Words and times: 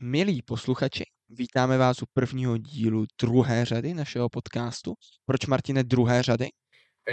Milí 0.00 0.42
posluchači, 0.42 1.04
vítáme 1.28 1.78
vás 1.78 2.02
u 2.02 2.04
prvního 2.12 2.58
dílu 2.58 3.06
druhé 3.20 3.64
řady 3.64 3.94
našeho 3.94 4.28
podcastu. 4.28 4.94
Proč, 5.26 5.46
Martine, 5.46 5.84
druhé 5.84 6.22
řady? 6.22 6.48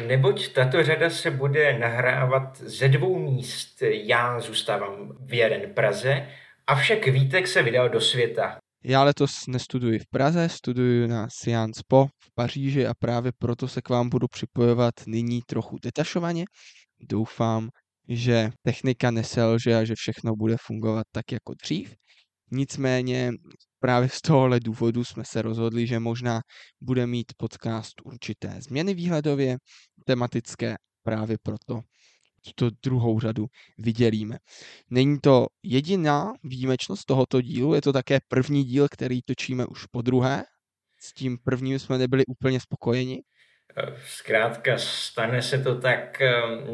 Neboť 0.07 0.53
tato 0.53 0.83
řada 0.83 1.09
se 1.09 1.31
bude 1.31 1.79
nahrávat 1.79 2.57
ze 2.57 2.87
dvou 2.87 3.19
míst. 3.19 3.81
Já 3.81 4.39
zůstávám 4.39 5.17
v 5.19 5.33
jeden 5.33 5.73
Praze, 5.73 6.27
avšak 6.67 7.07
Vítek 7.07 7.47
se 7.47 7.63
vydal 7.63 7.89
do 7.89 8.01
světa. 8.01 8.57
Já 8.83 9.03
letos 9.03 9.47
nestuduji 9.47 9.99
v 9.99 10.07
Praze, 10.09 10.49
studuji 10.49 11.07
na 11.07 11.27
Sciences 11.29 11.83
Po 11.87 12.05
v 12.05 12.33
Paříži 12.35 12.87
a 12.87 12.93
právě 12.99 13.31
proto 13.39 13.67
se 13.67 13.81
k 13.81 13.89
vám 13.89 14.09
budu 14.09 14.27
připojovat 14.27 14.93
nyní 15.07 15.41
trochu 15.47 15.77
detašovaně. 15.83 16.45
Doufám, 17.09 17.69
že 18.09 18.49
technika 18.63 19.11
neselže 19.11 19.75
a 19.75 19.83
že 19.83 19.93
všechno 19.97 20.35
bude 20.35 20.55
fungovat 20.59 21.05
tak 21.11 21.31
jako 21.31 21.53
dřív. 21.63 21.95
Nicméně 22.51 23.31
právě 23.79 24.09
z 24.09 24.21
tohohle 24.21 24.59
důvodu 24.59 25.03
jsme 25.03 25.25
se 25.25 25.41
rozhodli, 25.41 25.87
že 25.87 25.99
možná 25.99 26.41
bude 26.81 27.07
mít 27.07 27.33
podcast 27.37 27.93
určité 28.03 28.55
změny 28.61 28.93
výhledově, 28.93 29.57
tematické, 30.05 30.75
právě 31.03 31.37
proto 31.43 31.81
tuto 32.45 32.75
druhou 32.83 33.19
řadu 33.19 33.45
vydělíme. 33.77 34.37
Není 34.89 35.19
to 35.19 35.47
jediná 35.63 36.33
výjimečnost 36.43 37.05
tohoto 37.05 37.41
dílu, 37.41 37.73
je 37.73 37.81
to 37.81 37.93
také 37.93 38.19
první 38.27 38.63
díl, 38.63 38.87
který 38.91 39.21
točíme 39.21 39.65
už 39.65 39.85
po 39.85 40.01
druhé. 40.01 40.43
S 40.99 41.13
tím 41.13 41.37
prvním 41.43 41.79
jsme 41.79 41.97
nebyli 41.97 42.25
úplně 42.25 42.59
spokojeni. 42.59 43.21
Zkrátka 44.05 44.77
stane 44.77 45.41
se 45.41 45.59
to 45.59 45.79
tak, 45.79 46.21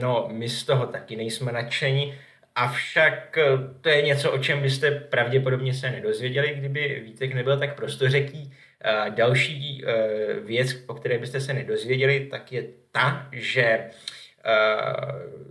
no 0.02 0.30
my 0.32 0.50
z 0.50 0.64
toho 0.64 0.88
taky 0.88 1.16
nejsme 1.16 1.52
nadšení, 1.52 2.14
Avšak 2.56 3.38
eh, 3.38 3.44
to 3.82 3.90
je 3.90 4.02
něco, 4.02 4.32
o 4.32 4.38
čem 4.38 4.62
byste 4.62 4.92
pravděpodobně 4.92 5.74
se 5.74 5.92
nedozvěděli, 5.92 6.56
kdyby 6.56 7.02
Vítek 7.06 7.34
nebyl 7.34 7.60
tak 7.60 7.76
prostořeký. 7.76 8.54
Další 9.10 9.84
eh, 9.86 10.40
věc, 10.40 10.76
o 10.88 10.94
které 10.94 11.18
byste 11.18 11.42
se 11.42 11.54
nedozvěděli, 11.54 12.28
tak 12.32 12.52
je 12.52 12.64
ta, 12.92 13.30
že 13.32 13.90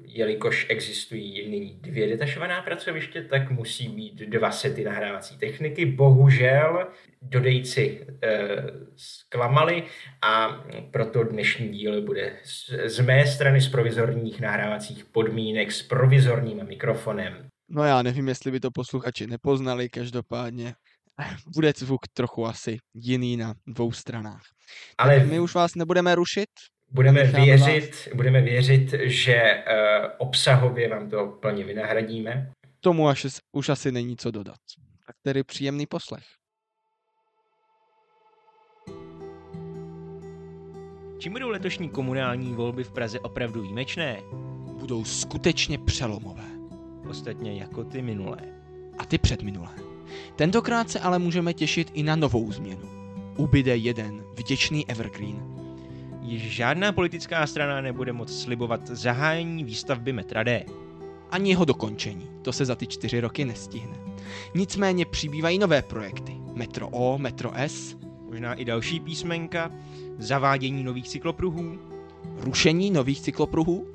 jelikož 0.05 0.66
existují 0.69 1.50
nyní 1.50 1.78
dvě 1.80 2.08
detašovaná 2.08 2.62
pracoviště, 2.62 3.22
tak 3.22 3.50
musí 3.50 3.88
být 3.88 4.14
dva 4.14 4.50
sety 4.50 4.84
nahrávací 4.84 5.38
techniky. 5.38 5.86
Bohužel 5.86 6.86
dodejci 7.22 8.06
e, 8.22 8.38
zklamali 8.96 9.83
a 10.22 10.64
proto 10.91 11.24
dnešní 11.24 11.68
díl 11.68 12.02
bude 12.02 12.36
z, 12.44 12.70
z 12.84 13.00
mé 13.00 13.27
strany 13.27 13.61
z 13.61 13.68
provizorních 13.68 14.41
nahrávacích 14.41 15.05
podmínek 15.05 15.72
s 15.72 15.83
provizorním 15.83 16.66
mikrofonem. 16.66 17.48
No 17.68 17.84
já 17.84 18.02
nevím, 18.02 18.28
jestli 18.28 18.50
by 18.50 18.61
to 18.61 18.70
posluchači 18.70 19.27
nepoznali, 19.27 19.88
každopádně 19.88 20.74
bude 21.55 21.72
zvuk 21.77 22.00
trochu 22.12 22.46
asi 22.46 22.78
jiný 22.94 23.36
na 23.36 23.55
dvou 23.66 23.92
stranách. 23.92 24.42
Ale 24.98 25.18
tak 25.18 25.28
my 25.28 25.41
už 25.41 25.55
vás 25.55 25.74
nebudeme 25.74 26.14
rušit, 26.14 26.48
Budeme 26.92 27.24
věřit, 27.24 28.08
budeme 28.14 28.41
věřit, 28.41 28.94
že 29.02 29.42
uh, 29.42 30.10
obsahově 30.19 30.88
vám 30.88 31.10
to 31.10 31.27
plně 31.27 31.64
vynahradíme. 31.64 32.52
Tomu 32.80 33.08
až, 33.08 33.27
už 33.52 33.69
asi 33.69 33.92
není 33.92 34.16
co 34.16 34.30
dodat. 34.30 34.58
Tak 35.06 35.16
tedy 35.22 35.44
příjemný 35.44 35.86
poslech. 35.86 36.24
Čím 41.18 41.33
budou 41.33 41.48
letošní 41.48 41.88
komunální 41.88 42.52
volby 42.52 42.84
v 42.84 42.92
Praze 42.92 43.20
opravdu 43.20 43.62
výjimečné? 43.62 44.20
Budou 44.80 45.05
skutečně 45.05 45.78
přelomové. 45.78 46.46
Ostatně 47.08 47.61
jako 47.61 47.84
ty 47.84 48.02
minulé. 48.02 48.38
A 48.98 49.05
ty 49.05 49.18
předminulé. 49.18 49.74
Tentokrát 50.36 50.91
se 50.91 51.00
ale 51.00 51.18
můžeme 51.18 51.55
těšit 51.55 51.91
i 51.94 52.02
na 52.02 52.16
novou 52.16 52.52
změnu. 52.52 52.88
Ubyde 53.36 53.77
jeden 53.77 54.24
vděčný 54.34 54.91
evergreen, 54.91 55.59
již 56.31 56.42
žádná 56.42 56.92
politická 56.92 57.47
strana 57.47 57.81
nebude 57.81 58.13
moc 58.13 58.42
slibovat 58.42 58.86
zahájení 58.86 59.64
výstavby 59.64 60.13
metra 60.13 60.42
D. 60.42 60.64
Ani 61.30 61.51
jeho 61.51 61.64
dokončení, 61.64 62.30
to 62.42 62.52
se 62.52 62.64
za 62.64 62.74
ty 62.74 62.86
čtyři 62.86 63.20
roky 63.20 63.45
nestihne. 63.45 63.96
Nicméně 64.55 65.07
přibývají 65.07 65.58
nové 65.58 65.83
projekty. 65.83 66.36
Metro 66.55 66.89
O, 66.89 67.19
Metro 67.19 67.51
S. 67.55 67.96
Možná 68.30 68.55
i 68.55 68.64
další 68.64 69.01
písmenka, 69.01 69.70
zavádění 70.19 70.85
nových 70.85 71.08
cyklopruhů. 71.08 71.79
Rušení 72.39 72.90
nových 72.90 73.20
cyklopruhů. 73.20 73.86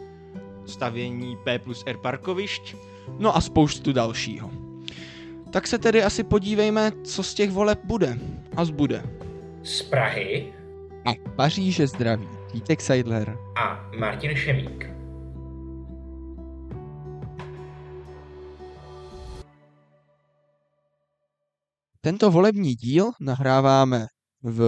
Stavění 0.66 1.38
P 1.44 1.60
plus 1.60 1.84
R 1.86 1.98
parkovišť. 1.98 2.76
No 3.20 3.38
a 3.38 3.42
spoustu 3.42 3.94
dalšího. 3.94 4.52
Tak 5.50 5.68
se 5.68 5.78
tedy 5.78 6.04
asi 6.04 6.24
podívejme, 6.24 6.92
co 7.04 7.24
z 7.24 7.34
těch 7.34 7.52
voleb 7.52 7.80
bude. 7.84 8.20
A 8.56 8.66
zbude. 8.66 9.04
Z 9.64 9.82
Prahy 9.82 10.54
a 11.06 11.14
Paříže 11.36 11.88
zdraví 11.88 12.28
Vítek 12.54 12.82
Seidler 12.82 13.38
a 13.58 13.92
Martin 14.00 14.36
Šemík. 14.36 14.86
Tento 22.02 22.32
volební 22.32 22.76
díl 22.76 23.12
nahráváme 23.22 24.06
v 24.44 24.62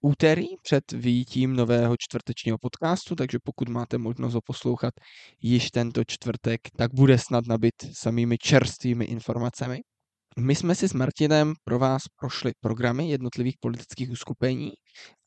úterý 0.00 0.46
před 0.62 0.92
výjitím 0.92 1.56
nového 1.56 1.96
čtvrtečního 1.98 2.58
podcastu, 2.58 3.14
takže 3.14 3.38
pokud 3.44 3.68
máte 3.68 3.98
možnost 3.98 4.34
ho 4.34 4.40
poslouchat 4.40 4.94
již 5.42 5.70
tento 5.70 6.04
čtvrtek, 6.04 6.60
tak 6.76 6.94
bude 6.94 7.18
snad 7.18 7.46
nabit 7.46 7.74
samými 7.92 8.38
čerstvými 8.38 9.04
informacemi. 9.04 9.80
My 10.42 10.54
jsme 10.54 10.74
si 10.74 10.88
s 10.88 10.92
Martinem 10.92 11.54
pro 11.64 11.78
vás 11.78 12.02
prošli 12.20 12.52
programy 12.60 13.10
jednotlivých 13.10 13.54
politických 13.60 14.10
uskupení 14.10 14.72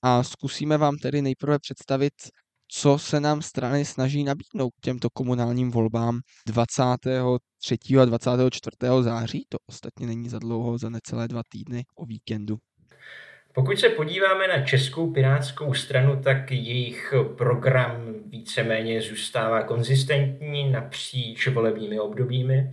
a 0.02 0.24
zkusíme 0.24 0.78
vám 0.78 0.98
tedy 0.98 1.22
nejprve 1.22 1.60
představit, 1.60 2.14
co 2.68 2.98
se 2.98 3.20
nám 3.20 3.42
strany 3.42 3.86
snaží 3.86 4.24
nabídnout 4.24 4.70
k 4.82 4.82
těmto 4.82 5.10
komunálním 5.10 5.72
volbám 5.72 6.20
23. 6.48 7.98
a 8.02 8.06
24. 8.06 8.76
září. 9.02 9.46
To 9.50 9.58
ostatně 9.70 10.08
není 10.08 10.30
za 10.30 10.40
dlouho, 10.40 10.78
za 10.78 10.90
necelé 10.90 11.28
dva 11.28 11.42
týdny 11.50 11.84
o 11.98 12.06
víkendu. 12.06 12.58
Pokud 13.54 13.80
se 13.80 13.90
podíváme 13.90 14.48
na 14.48 14.66
Českou 14.66 15.12
pirátskou 15.12 15.74
stranu, 15.74 16.22
tak 16.24 16.52
jejich 16.52 17.14
program 17.38 18.14
víceméně 18.26 19.02
zůstává 19.02 19.64
konzistentní 19.64 20.72
napříč 20.72 21.48
volebními 21.48 22.00
obdobími. 22.00 22.72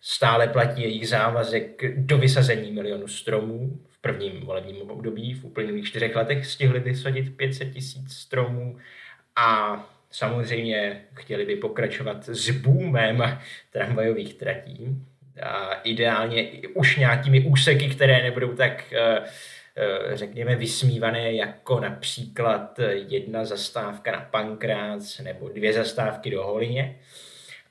Stále 0.00 0.48
platí 0.48 0.82
jejich 0.82 1.08
závazek 1.08 1.82
do 1.96 2.18
vysazení 2.18 2.72
milionu 2.72 3.08
stromů. 3.08 3.80
V 3.90 4.00
prvním 4.00 4.40
volebním 4.40 4.90
období 4.90 5.34
v 5.34 5.44
uplynulých 5.44 5.86
čtyřech 5.86 6.16
letech 6.16 6.46
stihli 6.46 6.80
vysadit 6.80 7.36
500 7.36 7.72
tisíc 7.72 8.12
stromů 8.12 8.78
a 9.36 9.80
samozřejmě 10.10 11.02
chtěli 11.14 11.46
by 11.46 11.56
pokračovat 11.56 12.28
s 12.28 12.50
boomem 12.50 13.38
tramvajových 13.72 14.34
tratí. 14.34 15.02
A 15.42 15.74
ideálně 15.74 16.50
už 16.74 16.96
nějakými 16.96 17.40
úseky, 17.40 17.88
které 17.88 18.22
nebudou 18.22 18.54
tak 18.54 18.92
eh, 18.92 19.24
eh, 19.76 20.16
řekněme, 20.16 20.56
vysmívané 20.56 21.32
jako 21.32 21.80
například 21.80 22.80
jedna 23.08 23.44
zastávka 23.44 24.12
na 24.12 24.20
Pankrác 24.20 25.18
nebo 25.18 25.48
dvě 25.48 25.72
zastávky 25.72 26.30
do 26.30 26.42
Holině. 26.44 26.98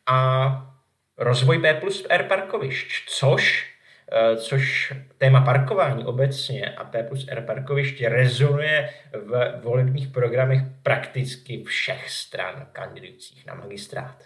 A 0.06 0.75
rozvoj 1.18 1.60
P 1.60 1.74
plus 1.74 2.06
R 2.10 2.24
parkovišť, 2.24 2.88
což, 3.08 3.66
eh, 4.12 4.38
což 4.38 4.94
téma 5.18 5.42
parkování 5.42 6.06
obecně 6.06 6.70
a 6.70 6.84
P 6.84 7.04
plus 7.04 7.26
R 7.28 7.42
parkovišť 7.42 8.02
rezonuje 8.02 8.90
v 9.14 9.62
volebních 9.64 10.08
programech 10.08 10.62
prakticky 10.84 11.64
všech 11.64 12.10
stran 12.10 12.68
kandidujících 12.72 13.46
na 13.46 13.54
magistrát. 13.54 14.24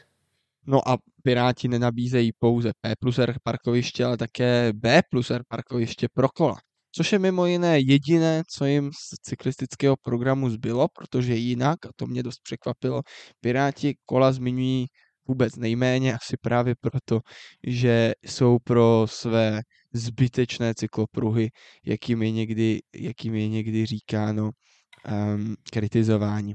No 0.68 0.90
a 0.90 0.98
Piráti 1.24 1.68
nenabízejí 1.68 2.32
pouze 2.40 2.72
P 2.82 2.94
plus 3.00 3.20
R 3.20 3.36
parkoviště, 3.44 4.06
ale 4.06 4.18
také 4.18 4.74
B 4.74 5.02
plus 5.10 5.32
R 5.32 5.42
parkoviště 5.48 6.08
pro 6.14 6.30
kola. 6.30 6.56
Což 6.92 7.12
je 7.12 7.20
mimo 7.20 7.46
jiné 7.46 7.80
jediné, 7.80 8.44
co 8.50 8.66
jim 8.66 8.92
z 8.94 9.22
cyklistického 9.22 9.96
programu 10.02 10.50
zbylo, 10.50 10.88
protože 10.88 11.36
jinak, 11.36 11.86
a 11.86 11.90
to 11.96 12.08
mě 12.08 12.24
dost 12.24 12.40
překvapilo, 12.44 13.02
Piráti 13.42 13.96
kola 14.06 14.32
zmiňují 14.32 14.88
vůbec 15.30 15.56
nejméně, 15.56 16.14
asi 16.14 16.38
právě 16.42 16.76
proto, 16.82 17.20
že 17.68 18.14
jsou 18.26 18.58
pro 18.64 19.08
své 19.10 19.62
zbytečné 19.94 20.74
cyklopruhy, 20.74 21.50
jakým 21.86 22.24
je 22.24 22.32
někdy, 22.32 22.80
jakým 22.96 23.36
je 23.36 23.48
někdy 23.48 23.86
říkáno, 23.86 24.44
um, 24.44 25.56
kritizování. 25.72 26.54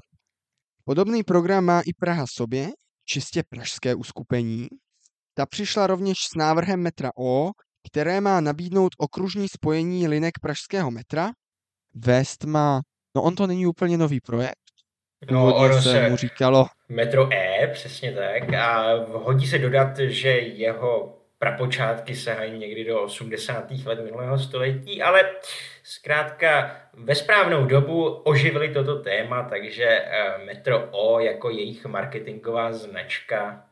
Podobný 0.85 1.23
program 1.23 1.65
má 1.65 1.81
i 1.81 1.93
Praha 1.93 2.25
sobě, 2.27 2.71
čistě 3.05 3.43
pražské 3.49 3.95
uskupení. 3.95 4.69
Ta 5.35 5.47
přišla 5.47 5.87
rovněž 5.87 6.19
s 6.19 6.35
návrhem 6.37 6.81
metra 6.81 7.11
O, 7.19 7.51
které 7.91 8.21
má 8.21 8.41
nabídnout 8.41 8.93
okružní 8.99 9.49
spojení 9.49 10.09
linek 10.09 10.33
pražského 10.43 10.91
metra. 10.91 11.31
West 11.95 12.45
má, 12.45 12.81
no 13.17 13.23
on 13.23 13.35
to 13.35 13.47
není 13.47 13.67
úplně 13.67 13.99
nový 13.99 14.21
projekt, 14.21 14.64
No, 15.31 15.55
ono 15.55 15.83
se 15.83 16.09
mu 16.09 16.17
říkalo... 16.17 16.67
Metro 16.89 17.29
E, 17.33 17.67
přesně 17.73 18.13
tak. 18.13 18.55
A 18.55 18.95
hodí 19.13 19.47
se 19.47 19.59
dodat, 19.59 19.99
že 19.99 20.31
jeho 20.31 21.19
prapočátky 21.39 22.17
sahají 22.17 22.59
někdy 22.59 22.85
do 22.85 23.03
80. 23.03 23.71
let 23.85 24.05
minulého 24.05 24.39
století, 24.39 25.03
ale 25.03 25.25
zkrátka 25.83 26.77
ve 26.95 27.15
správnou 27.15 27.65
dobu 27.65 28.05
oživili 28.09 28.69
toto 28.69 28.99
téma, 28.99 29.43
takže 29.43 29.85
eh, 29.85 30.45
Metro 30.47 30.89
O 30.91 31.21
jako 31.21 31.51
jejich 31.51 31.87
marketingová 31.87 32.73
značka 32.73 33.65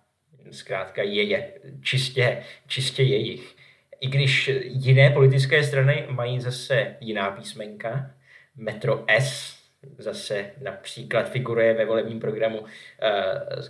zkrátka 0.51 1.03
je, 1.03 1.23
je 1.23 1.53
čistě, 1.83 2.43
čistě 2.67 3.03
jejich. 3.03 3.57
I 4.01 4.09
když 4.09 4.51
jiné 4.63 5.11
politické 5.11 5.65
strany 5.65 6.07
mají 6.11 6.41
zase 6.41 6.97
jiná 7.01 7.31
písmenka, 7.31 8.11
Metro 8.57 9.05
S 9.09 9.62
zase 9.99 10.51
například 10.63 11.31
figuruje 11.31 11.75
ve 11.75 11.87
volebním 11.87 12.21
programu 12.21 12.61
uh, 12.61 12.67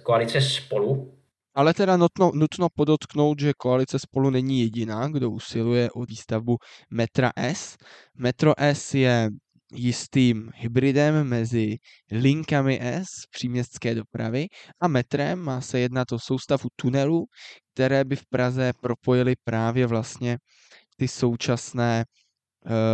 koalice 0.03 0.41
Spolu, 0.41 1.23
ale 1.55 1.75
teda 1.75 1.97
nutno, 1.97 2.31
nutno 2.35 2.69
podotknout, 2.75 3.41
že 3.41 3.53
koalice 3.53 3.99
spolu 3.99 4.31
není 4.31 4.61
jediná, 4.61 5.09
kdo 5.09 5.31
usiluje 5.31 5.91
o 5.91 6.05
výstavbu 6.05 6.57
metra 6.91 7.33
S. 7.37 7.77
Metro 8.19 8.53
S 8.57 8.95
je 8.95 9.31
jistým 9.75 10.51
hybridem 10.55 11.25
mezi 11.25 11.77
linkami 12.11 12.81
S 12.83 13.07
příměstské 13.31 13.95
dopravy 13.95 14.47
a 14.81 14.89
metrem. 14.89 15.39
Má 15.39 15.61
se 15.61 15.81
jednat 15.81 16.13
o 16.13 16.19
soustavu 16.19 16.69
tunelů, 16.77 17.25
které 17.75 18.05
by 18.05 18.17
v 18.17 18.27
Praze 18.27 18.73
propojily 18.81 19.35
právě 19.45 19.87
vlastně 19.87 20.39
ty 20.97 21.09
současné 21.09 22.05
Eh, 22.05 22.22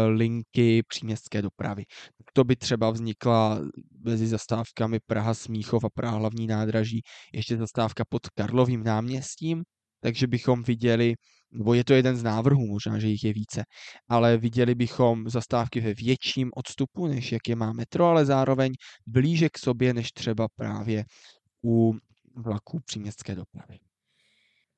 linky 0.09 0.83
příměstské 0.89 1.43
dopravy. 1.43 1.85
To 2.33 2.45
by 2.45 2.57
třeba 2.57 2.91
vznikla 2.91 3.61
mezi 4.05 4.27
zastávkami 4.27 4.99
Praha 5.07 5.35
Smíchov 5.35 5.85
a 5.85 5.89
Praha 5.95 6.17
hlavní 6.17 6.47
nádraží 6.47 7.03
ještě 7.35 7.57
zastávka 7.57 8.05
pod 8.09 8.29
Karlovým 8.29 8.85
náměstím, 8.85 9.63
takže 10.01 10.27
bychom 10.27 10.63
viděli, 10.63 11.15
nebo 11.53 11.75
je 11.75 11.85
to 11.85 11.95
jeden 11.95 12.17
z 12.17 12.23
návrhů, 12.23 12.67
možná, 12.67 12.99
že 12.99 13.07
jich 13.07 13.25
je 13.25 13.33
více, 13.33 13.65
ale 14.09 14.37
viděli 14.37 14.75
bychom 14.75 15.29
zastávky 15.29 15.81
ve 15.81 15.95
větším 15.95 16.51
odstupu, 16.57 17.07
než 17.07 17.33
jak 17.33 17.49
je 17.49 17.57
má 17.57 17.73
metro, 17.73 18.05
ale 18.05 18.25
zároveň 18.25 18.73
blíže 19.07 19.49
k 19.49 19.59
sobě, 19.59 19.95
než 19.95 20.13
třeba 20.13 20.47
právě 20.57 21.05
u 21.65 21.95
vlaků 22.37 22.81
příměstské 22.87 23.35
dopravy. 23.35 23.79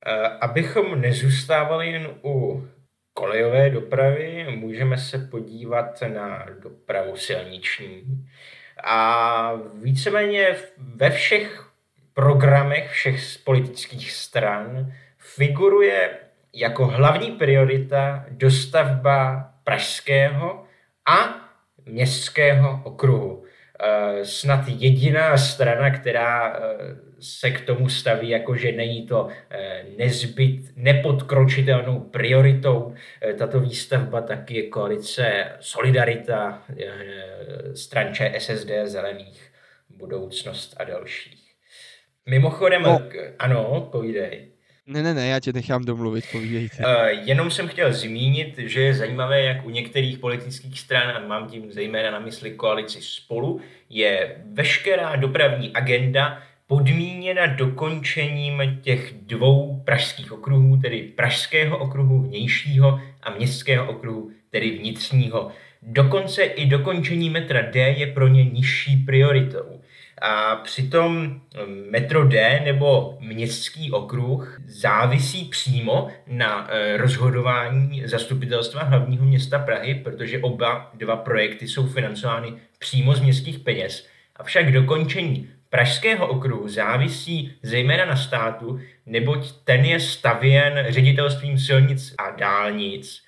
Eh, 0.06 0.28
abychom 0.28 1.00
nezůstávali 1.00 1.90
jen 1.90 2.08
u 2.24 2.62
kolejové 3.20 3.70
dopravy, 3.70 4.46
můžeme 4.50 4.98
se 4.98 5.18
podívat 5.18 6.02
na 6.14 6.46
dopravu 6.62 7.16
silniční. 7.16 8.02
A 8.84 9.52
víceméně 9.82 10.56
ve 10.78 11.10
všech 11.10 11.70
programech 12.14 12.90
všech 12.90 13.38
politických 13.44 14.12
stran 14.12 14.92
figuruje 15.18 16.10
jako 16.52 16.86
hlavní 16.86 17.30
priorita 17.30 18.24
dostavba 18.30 19.50
pražského 19.64 20.64
a 21.06 21.48
městského 21.86 22.80
okruhu. 22.84 23.44
Eh, 23.82 24.24
snad 24.24 24.68
jediná 24.68 25.36
strana, 25.36 25.90
která 25.90 26.56
eh, 26.56 26.60
se 27.20 27.50
k 27.50 27.66
tomu 27.66 27.88
staví, 27.88 28.28
jako 28.28 28.56
že 28.56 28.72
není 28.72 29.06
to 29.06 29.28
eh, 29.50 29.84
nezbyt, 29.98 30.76
nepodkročitelnou 30.76 32.00
prioritou. 32.00 32.94
Tato 33.38 33.60
výstavba 33.60 34.20
taky 34.20 34.56
je 34.56 34.68
koalice 34.68 35.44
Solidarita, 35.60 36.62
stran 37.74 38.14
ČSSD, 38.14 38.70
Zelených, 38.84 39.52
Budoucnost 39.88 40.74
a 40.76 40.84
dalších. 40.84 41.54
Mimochodem, 42.26 42.82
no. 42.82 43.02
ano, 43.38 43.88
povídej. 43.92 44.48
Ne, 44.90 45.02
ne, 45.02 45.14
ne, 45.14 45.26
já 45.26 45.40
tě 45.40 45.52
nechám 45.52 45.84
domluvit, 45.84 46.24
povídejte. 46.32 46.76
Uh, 46.76 47.06
jenom 47.24 47.50
jsem 47.50 47.68
chtěl 47.68 47.92
zmínit, 47.92 48.58
že 48.58 48.80
je 48.80 48.94
zajímavé, 48.94 49.42
jak 49.42 49.66
u 49.66 49.70
některých 49.70 50.18
politických 50.18 50.80
stran, 50.80 51.10
a 51.10 51.26
mám 51.26 51.48
tím 51.48 51.72
zejména 51.72 52.10
na 52.10 52.18
mysli 52.18 52.50
koalici 52.50 52.98
spolu, 53.02 53.60
je 53.90 54.36
veškerá 54.52 55.16
dopravní 55.16 55.70
agenda 55.72 56.42
podmíněna 56.66 57.46
dokončením 57.46 58.62
těch 58.82 59.12
dvou 59.12 59.82
pražských 59.84 60.32
okruhů, 60.32 60.76
tedy 60.76 61.02
pražského 61.02 61.78
okruhu 61.78 62.22
vnějšího 62.22 63.00
a 63.22 63.30
městského 63.30 63.90
okruhu, 63.90 64.30
tedy 64.50 64.70
vnitřního. 64.70 65.50
Dokonce 65.82 66.42
i 66.42 66.66
dokončení 66.66 67.30
metra 67.30 67.62
D 67.62 67.80
je 67.80 68.06
pro 68.06 68.28
ně 68.28 68.44
nižší 68.44 68.96
prioritou. 68.96 69.79
A 70.20 70.56
přitom 70.56 71.40
metro 71.90 72.24
D 72.24 72.60
nebo 72.64 73.18
městský 73.20 73.90
okruh 73.90 74.60
závisí 74.66 75.44
přímo 75.44 76.08
na 76.26 76.68
e, 76.70 76.96
rozhodování 76.96 78.02
zastupitelstva 78.06 78.82
hlavního 78.82 79.26
města 79.26 79.58
Prahy, 79.58 79.94
protože 79.94 80.38
oba 80.38 80.90
dva 80.94 81.16
projekty 81.16 81.68
jsou 81.68 81.86
financovány 81.86 82.52
přímo 82.78 83.14
z 83.14 83.20
městských 83.20 83.58
peněz. 83.58 84.06
Avšak 84.36 84.72
dokončení 84.72 85.48
Pražského 85.70 86.26
okruhu 86.26 86.68
závisí 86.68 87.52
zejména 87.62 88.04
na 88.04 88.16
státu, 88.16 88.80
neboť 89.06 89.52
ten 89.64 89.84
je 89.84 90.00
stavěn 90.00 90.86
ředitelstvím 90.88 91.58
silnic 91.58 92.14
a 92.18 92.30
dálnic 92.30 93.22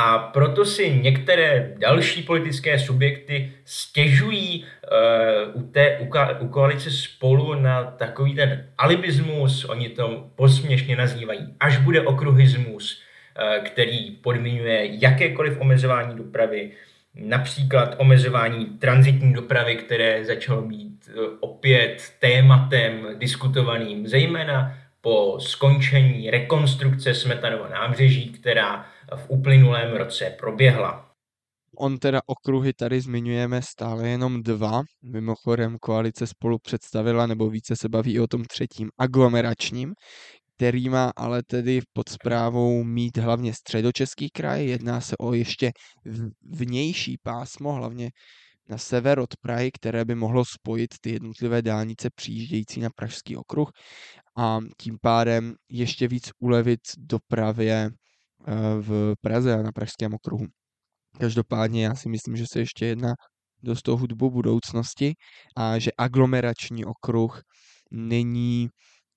a 0.00 0.18
proto 0.18 0.64
si 0.64 0.90
některé 0.90 1.72
další 1.78 2.22
politické 2.22 2.78
subjekty 2.78 3.52
stěžují 3.64 4.64
uh, 5.54 5.62
u, 5.62 5.66
té, 5.66 5.98
u, 5.98 6.08
u 6.44 6.48
koalice 6.48 6.90
spolu 6.90 7.54
na 7.54 7.84
takový 7.84 8.34
ten 8.34 8.66
alibismus, 8.78 9.64
oni 9.64 9.88
to 9.88 10.30
posměšně 10.34 10.96
nazývají, 10.96 11.54
až 11.60 11.76
bude 11.76 12.00
okruhismus, 12.02 13.02
uh, 13.02 13.64
který 13.64 14.10
podmiňuje 14.10 14.88
jakékoliv 15.02 15.60
omezování 15.60 16.16
dopravy, 16.16 16.70
například 17.14 17.94
omezování 17.98 18.66
transitní 18.66 19.32
dopravy, 19.32 19.76
které 19.76 20.24
začalo 20.24 20.62
být 20.62 21.08
uh, 21.08 21.24
opět 21.40 22.12
tématem 22.20 23.06
diskutovaným, 23.14 24.08
zejména 24.08 24.78
po 25.00 25.36
skončení 25.40 26.30
rekonstrukce 26.30 27.14
Smetanova 27.14 27.68
nábřeží, 27.68 28.28
která 28.28 28.86
v 29.16 29.30
uplynulém 29.30 29.96
roce 29.96 30.36
proběhla. 30.38 31.08
On 31.76 31.98
teda 31.98 32.20
okruhy 32.26 32.72
tady 32.72 33.00
zmiňujeme 33.00 33.62
stále 33.62 34.08
jenom 34.08 34.42
dva. 34.42 34.82
Mimochodem 35.02 35.78
koalice 35.78 36.26
spolu 36.26 36.58
představila, 36.58 37.26
nebo 37.26 37.50
více 37.50 37.76
se 37.76 37.88
baví 37.88 38.20
o 38.20 38.26
tom 38.26 38.44
třetím, 38.44 38.90
aglomeračním, 38.98 39.94
který 40.56 40.88
má 40.88 41.12
ale 41.16 41.42
tedy 41.42 41.80
pod 41.92 42.08
zprávou 42.08 42.84
mít 42.84 43.16
hlavně 43.16 43.54
středočeský 43.54 44.30
kraj. 44.30 44.66
Jedná 44.66 45.00
se 45.00 45.16
o 45.16 45.34
ještě 45.34 45.70
vnější 46.42 47.18
pásmo, 47.22 47.72
hlavně 47.72 48.10
na 48.68 48.78
sever 48.78 49.18
od 49.18 49.36
Prahy, 49.40 49.70
které 49.72 50.04
by 50.04 50.14
mohlo 50.14 50.44
spojit 50.44 50.94
ty 51.00 51.10
jednotlivé 51.10 51.62
dálnice 51.62 52.08
přijíždějící 52.14 52.80
na 52.80 52.88
Pražský 52.96 53.36
okruh 53.36 53.70
a 54.36 54.58
tím 54.80 54.98
pádem 55.02 55.54
ještě 55.70 56.08
víc 56.08 56.30
ulevit 56.38 56.80
dopravě 56.98 57.90
v 58.80 59.14
Praze 59.20 59.54
a 59.54 59.62
na 59.62 59.72
Pražském 59.72 60.14
okruhu. 60.14 60.46
Každopádně 61.20 61.84
já 61.84 61.94
si 61.94 62.08
myslím, 62.08 62.36
že 62.36 62.44
se 62.52 62.58
ještě 62.58 62.86
jedná 62.86 63.14
dost 63.62 63.82
toho 63.82 63.96
hudbu 63.96 64.30
budoucnosti 64.30 65.14
a 65.56 65.78
že 65.78 65.90
aglomerační 65.98 66.84
okruh 66.84 67.40
není 67.90 68.68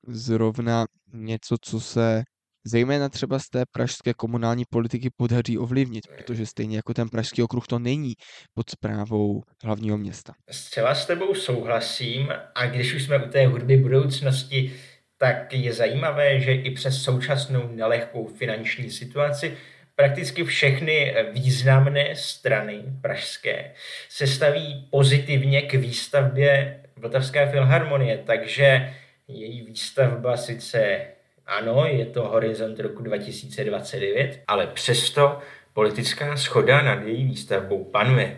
zrovna 0.08 0.86
něco, 1.13 1.56
co 1.62 1.80
se 1.80 2.24
zejména 2.66 3.10
třeba 3.10 3.40
z 3.40 3.50
té 3.50 3.63
pražské 3.72 4.13
komunální 4.13 4.63
politiky 4.70 5.10
podaří 5.18 5.58
ovlivnit, 5.58 6.04
protože 6.18 6.46
stejně 6.46 6.75
jako 6.75 6.94
ten 6.94 7.10
pražský 7.10 7.44
okruh 7.44 7.68
to 7.68 7.80
není 7.80 8.13
pod 8.54 8.70
zprávou 8.70 9.42
hlavního 9.63 9.98
města. 9.98 10.34
Zcela 10.51 10.96
s 10.96 11.06
tebou 11.06 11.36
souhlasím 11.36 12.28
a 12.56 12.66
když 12.66 12.94
už 12.94 13.04
jsme 13.04 13.25
u 13.25 13.30
té 13.30 13.48
hudby 13.48 13.78
budoucnosti, 13.78 14.74
tak 15.22 15.54
je 15.54 15.74
zajímavé, 15.74 16.40
že 16.40 16.54
i 16.54 16.72
přes 16.72 17.04
současnou 17.04 17.70
nelehkou 17.72 18.28
finanční 18.28 18.92
situaci 18.92 19.58
prakticky 19.96 20.44
všechny 20.44 21.16
významné 21.32 22.16
strany 22.16 22.82
pražské 23.01 23.72
se 24.10 24.28
staví 24.28 24.88
pozitivně 24.90 25.62
k 25.62 25.74
výstavbě 25.74 26.78
Vltavské 26.96 27.51
filharmonie, 27.51 28.18
takže 28.25 28.94
její 29.28 29.62
výstavba 29.62 30.38
sice 30.38 31.01
ano, 31.48 31.86
je 31.86 32.06
to 32.06 32.24
horizont 32.24 32.80
roku 32.80 33.04
2029, 33.04 34.40
ale 34.48 34.68
přesto 34.68 35.40
politická 35.74 36.38
schoda 36.38 36.82
nad 36.82 37.08
její 37.08 37.25
výstavbou 37.25 37.84
panuje. 37.84 38.38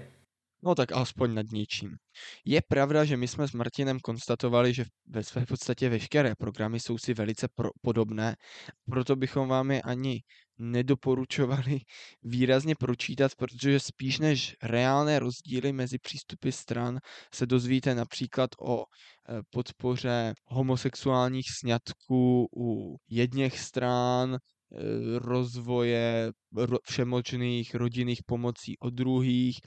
No 0.66 0.76
tak 0.76 0.92
alespoň 0.92 1.34
nad 1.34 1.46
něčím. 1.52 1.96
Je 2.46 2.62
pravda, 2.68 3.06
že 3.06 3.18
my 3.18 3.28
jsme 3.28 3.48
s 3.48 3.52
Martinem 3.52 4.00
konstatovali, 4.00 4.74
že 4.74 4.86
ve 5.08 5.24
své 5.24 5.46
podstatě 5.46 5.90
veškeré 5.90 6.36
programy 6.36 6.80
jsou 6.80 6.98
si 6.98 7.14
velice 7.14 7.48
pro, 7.56 7.70
podobné, 7.82 8.36
proto 8.86 9.16
bychom 9.16 9.48
vám 9.48 9.72
je 9.72 9.82
ani 9.82 10.22
nedoporučovali 10.58 11.80
výrazně 12.24 12.76
pročítat, 12.76 13.36
protože 13.36 13.80
spíš 13.80 14.20
než 14.20 14.56
reálné 14.64 15.20
rozdíly 15.20 15.74
mezi 15.74 16.00
přístupy 16.00 16.52
stran 16.52 17.00
se 17.34 17.46
dozvíte 17.46 17.96
například 17.96 18.50
o 18.62 18.84
eh, 18.84 19.42
podpoře 19.50 20.34
homosexuálních 20.46 21.52
sňatků 21.60 22.48
u 22.58 22.98
jedněch 23.10 23.60
stran, 23.60 24.38
rozvoje 25.18 26.32
všemožných 26.84 27.76
rodinných 27.76 28.24
pomocí 28.24 28.78
od 28.80 28.94
druhých. 28.94 29.60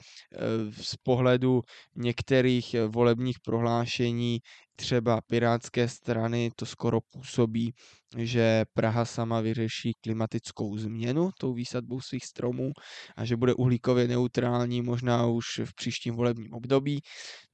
Z 0.81 0.95
pohledu 0.95 1.61
některých 1.95 2.75
volebních 2.87 3.39
prohlášení 3.39 4.39
třeba 4.79 5.21
Pirátské 5.27 5.87
strany 5.87 6.51
to 6.55 6.65
skoro 6.65 6.99
působí, 7.13 7.73
že 8.17 8.65
Praha 8.73 9.05
sama 9.05 9.41
vyřeší 9.41 9.93
klimatickou 10.03 10.77
změnu 10.77 11.29
tou 11.39 11.53
výsadbou 11.53 12.01
svých 12.01 12.25
stromů 12.25 12.71
a 13.15 13.25
že 13.25 13.35
bude 13.35 13.53
uhlíkově 13.53 14.07
neutrální 14.07 14.81
možná 14.81 15.25
už 15.25 15.45
v 15.65 15.75
příštím 15.75 16.15
volebním 16.15 16.53
období. 16.53 17.01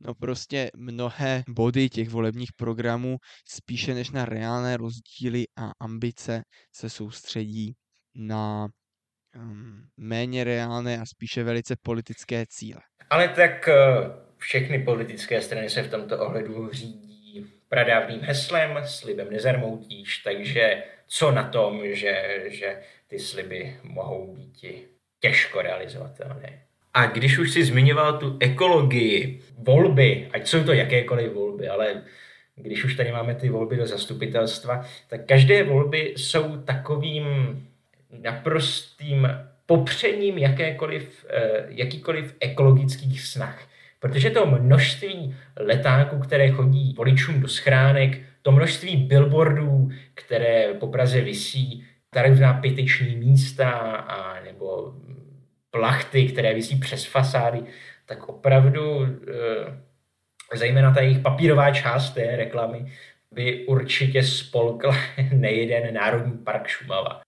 No 0.01 0.13
prostě 0.15 0.71
mnohé 0.75 1.43
body 1.49 1.89
těch 1.89 2.09
volebních 2.09 2.53
programů 2.57 3.17
spíše 3.47 3.93
než 3.93 4.11
na 4.11 4.25
reálné 4.25 4.77
rozdíly 4.77 5.45
a 5.57 5.71
ambice 5.81 6.43
se 6.75 6.89
soustředí 6.89 7.73
na 8.15 8.67
um, 9.35 9.87
méně 9.97 10.43
reálné 10.43 10.99
a 10.99 11.05
spíše 11.05 11.43
velice 11.43 11.75
politické 11.81 12.45
cíle. 12.49 12.81
Ale 13.09 13.27
tak 13.29 13.67
eh, 13.67 13.75
všechny 14.37 14.83
politické 14.83 15.41
strany 15.41 15.69
se 15.69 15.83
v 15.83 15.91
tomto 15.91 16.19
ohledu 16.19 16.69
řídí 16.71 17.12
pradávným 17.73 18.21
heslem, 18.21 18.77
slibem 18.85 19.27
nezarmoutíš, 19.31 20.17
takže 20.17 20.83
co 21.07 21.31
na 21.31 21.43
tom, 21.43 21.81
že, 21.85 22.43
že 22.47 22.77
ty 23.07 23.19
sliby 23.19 23.77
mohou 23.83 24.35
být 24.35 24.85
těžko 25.19 25.61
realizovatelné. 25.61 26.61
A 26.93 27.05
když 27.05 27.37
už 27.37 27.51
si 27.51 27.63
zmiňoval 27.63 28.17
tu 28.17 28.37
ekologii, 28.39 29.41
volby, 29.57 30.29
ať 30.33 30.47
jsou 30.47 30.63
to 30.63 30.73
jakékoliv 30.73 31.33
volby, 31.33 31.69
ale 31.69 32.01
když 32.55 32.83
už 32.83 32.95
tady 32.95 33.11
máme 33.11 33.35
ty 33.35 33.49
volby 33.49 33.77
do 33.77 33.87
zastupitelstva, 33.87 34.85
tak 35.09 35.25
každé 35.25 35.63
volby 35.63 36.13
jsou 36.17 36.57
takovým 36.57 37.25
naprostým 38.21 39.27
popřením 39.65 40.37
jakékoliv, 40.37 41.25
eh, 41.29 41.65
jakýkoliv 41.67 42.35
ekologických 42.39 43.21
snah. 43.21 43.72
Protože 44.03 44.29
to 44.29 44.45
množství 44.45 45.35
letáků, 45.59 46.19
které 46.19 46.51
chodí 46.51 46.93
voličům 46.97 47.41
do 47.41 47.47
schránek, 47.47 48.21
to 48.41 48.51
množství 48.51 48.97
billboardů, 48.97 49.89
které 50.13 50.73
po 50.73 50.87
Praze 50.87 51.21
visí, 51.21 51.85
ta 52.09 52.21
různá 52.21 52.53
pěteční 52.53 53.15
místa 53.15 53.69
a 53.97 54.43
nebo 54.43 54.93
plachty, 55.71 56.27
které 56.27 56.53
visí 56.53 56.79
přes 56.79 57.05
fasády, 57.05 57.63
tak 58.05 58.29
opravdu 58.29 59.05
e, 59.05 60.57
zejména 60.57 60.93
ta 60.93 61.01
jejich 61.01 61.19
papírová 61.19 61.71
část 61.71 62.11
té 62.11 62.35
reklamy 62.35 62.91
by 63.31 63.65
určitě 63.65 64.23
spolkla 64.23 64.95
nejeden 65.31 65.93
Národní 65.93 66.37
park 66.37 66.67
Šumava. 66.67 67.21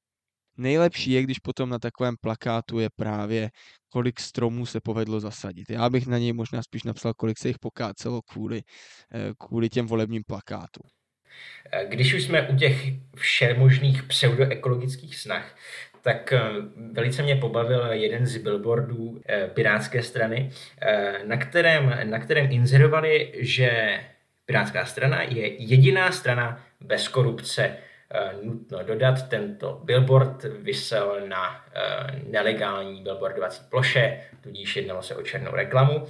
Nejlepší 0.58 1.12
je, 1.12 1.24
když 1.24 1.40
potom 1.40 1.70
na 1.70 1.80
takovém 1.80 2.16
plakátu 2.22 2.80
je 2.80 2.90
právě 2.96 3.50
kolik 3.90 4.20
stromů 4.20 4.66
se 4.66 4.82
povedlo 4.82 5.20
zasadit. 5.20 5.70
Já 5.70 5.90
bych 5.90 6.08
na 6.08 6.18
něj 6.18 6.34
možná 6.34 6.64
spíš 6.64 6.84
napsal, 6.84 7.14
kolik 7.14 7.38
se 7.38 7.48
jich 7.48 7.60
pokácelo 7.60 8.22
kvůli, 8.22 8.62
eh, 9.14 9.32
kvůli 9.40 9.70
těm 9.70 9.88
volebním 9.88 10.24
plakátům. 10.24 10.90
Eh, 11.72 11.86
když 11.90 12.14
už 12.14 12.24
jsme 12.24 12.48
u 12.48 12.56
těch 12.56 12.86
všemožných 13.16 14.04
pseudoekologických 14.04 15.16
snah, 15.16 15.56
tak 16.02 16.34
eh, 16.34 16.42
velice 16.92 17.24
mě 17.24 17.36
pobavil 17.36 17.88
jeden 17.92 18.26
z 18.26 18.38
billboardů 18.38 19.22
Pirátské 19.54 20.04
strany, 20.04 20.52
na 21.26 21.38
kterém, 21.38 22.10
na 22.10 22.20
kterém 22.20 22.52
inzerovali, 22.52 23.34
že 23.40 24.00
Pirátská 24.46 24.86
strana 24.86 25.22
je 25.24 25.64
jediná 25.64 26.12
strana 26.12 26.66
bez 26.82 27.08
korupce 27.08 27.78
nutno 28.44 28.84
dodat, 28.84 29.30
tento 29.30 29.82
billboard 29.84 30.44
vysel 30.44 31.22
na 31.28 31.66
eh, 31.74 32.22
nelegální 32.30 33.04
billboardovací 33.04 33.62
ploše, 33.70 34.22
tudíž 34.42 34.76
jednalo 34.76 35.04
se 35.04 35.16
o 35.16 35.22
černou 35.22 35.52
reklamu. 35.52 36.06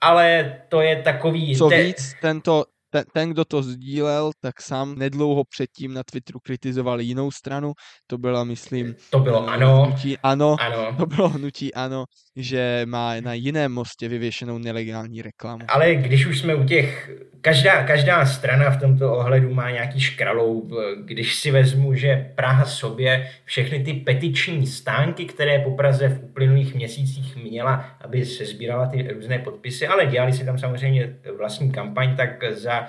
Ale 0.00 0.56
to 0.68 0.80
je 0.80 1.02
takový... 1.02 1.56
Co 1.56 1.68
víc, 1.68 2.14
tento, 2.20 2.64
ten, 2.94 3.04
ten, 3.12 3.30
kdo 3.30 3.44
to 3.44 3.62
sdílel, 3.62 4.30
tak 4.40 4.60
sám 4.60 4.94
nedlouho 4.98 5.44
předtím 5.44 5.94
na 5.94 6.02
Twitteru 6.02 6.38
kritizoval 6.40 7.00
jinou 7.00 7.30
stranu. 7.30 7.72
To 8.06 8.18
byla, 8.18 8.44
myslím... 8.44 8.94
To 9.10 9.18
bylo 9.18 9.48
ano. 9.48 9.82
Hnutí 9.82 10.18
ano. 10.22 10.56
ano. 10.60 10.96
To 10.98 11.06
bylo 11.06 11.28
hnutí 11.28 11.74
ano, 11.74 12.04
že 12.36 12.82
má 12.86 13.20
na 13.20 13.34
jiném 13.34 13.72
mostě 13.72 14.08
vyvěšenou 14.08 14.58
nelegální 14.58 15.22
reklamu. 15.22 15.64
Ale 15.68 15.94
když 15.94 16.26
už 16.26 16.40
jsme 16.40 16.54
u 16.54 16.64
těch... 16.64 17.10
Každá, 17.40 17.82
každá 17.86 18.26
strana 18.26 18.70
v 18.70 18.80
tomto 18.80 19.16
ohledu 19.16 19.54
má 19.54 19.70
nějaký 19.70 20.00
škralou. 20.00 20.70
Když 21.04 21.34
si 21.34 21.50
vezmu, 21.50 21.94
že 21.94 22.32
Praha 22.34 22.64
sobě 22.64 23.30
všechny 23.44 23.84
ty 23.84 23.92
petiční 23.92 24.66
stánky, 24.66 25.24
které 25.24 25.58
po 25.58 25.70
Praze 25.70 26.08
v 26.08 26.24
uplynulých 26.24 26.74
měsících 26.74 27.36
měla, 27.36 27.84
aby 28.00 28.24
se 28.24 28.44
sbírala 28.44 28.86
ty 28.86 29.12
různé 29.12 29.38
podpisy, 29.38 29.86
ale 29.86 30.06
dělali 30.06 30.32
si 30.32 30.44
tam 30.44 30.58
samozřejmě 30.58 31.16
vlastní 31.36 31.72
kampaň, 31.72 32.16
tak 32.16 32.44
za 32.52 32.83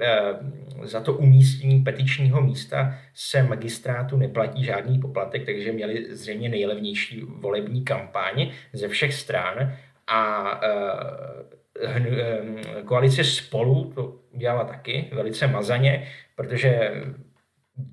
Eh, 0.00 0.34
za 0.82 1.00
to 1.00 1.12
umístění 1.12 1.80
petičního 1.80 2.40
místa 2.40 2.98
se 3.14 3.42
magistrátu 3.42 4.16
neplatí 4.16 4.64
žádný 4.64 4.98
poplatek, 4.98 5.44
takže 5.46 5.72
měli 5.72 6.06
zřejmě 6.14 6.48
nejlevnější 6.48 7.20
volební 7.20 7.84
kampaň 7.84 8.50
ze 8.72 8.88
všech 8.88 9.14
stran. 9.14 9.72
A 10.06 10.50
eh, 10.62 11.96
eh, 11.96 12.82
koalice 12.84 13.24
spolu 13.24 13.92
to 13.94 14.16
udělala 14.30 14.64
taky 14.64 15.10
velice 15.12 15.46
mazaně, 15.46 16.08
protože 16.34 16.92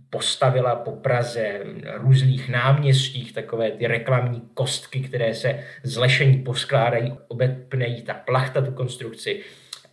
postavila 0.10 0.75
po 0.75 0.91
Praze 0.91 1.60
různých 1.93 2.50
náměstích 2.50 3.33
takové 3.33 3.72
ty 3.72 3.88
reklamní 3.88 4.41
kostky, 4.53 5.00
které 5.00 5.33
se 5.33 5.63
z 5.83 5.98
lešení 5.98 6.38
poskládají, 6.38 7.13
obepnejí 7.27 8.01
ta 8.01 8.13
plachta 8.13 8.62
tu 8.62 8.72
konstrukci 8.72 9.43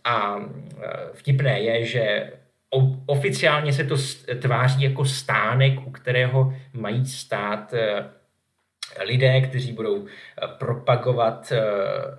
a 0.03 0.37
e, 0.37 0.43
vtipné 1.13 1.59
je, 1.59 1.85
že 1.85 2.31
oficiálně 3.05 3.73
se 3.73 3.83
to 3.83 3.95
tváří 4.39 4.83
jako 4.83 5.05
stánek, 5.05 5.87
u 5.87 5.91
kterého 5.91 6.53
mají 6.73 7.05
stát 7.05 7.73
e, 7.73 8.05
lidé, 9.03 9.41
kteří 9.41 9.73
budou 9.73 10.05
e, 10.05 10.07
propagovat, 10.47 11.53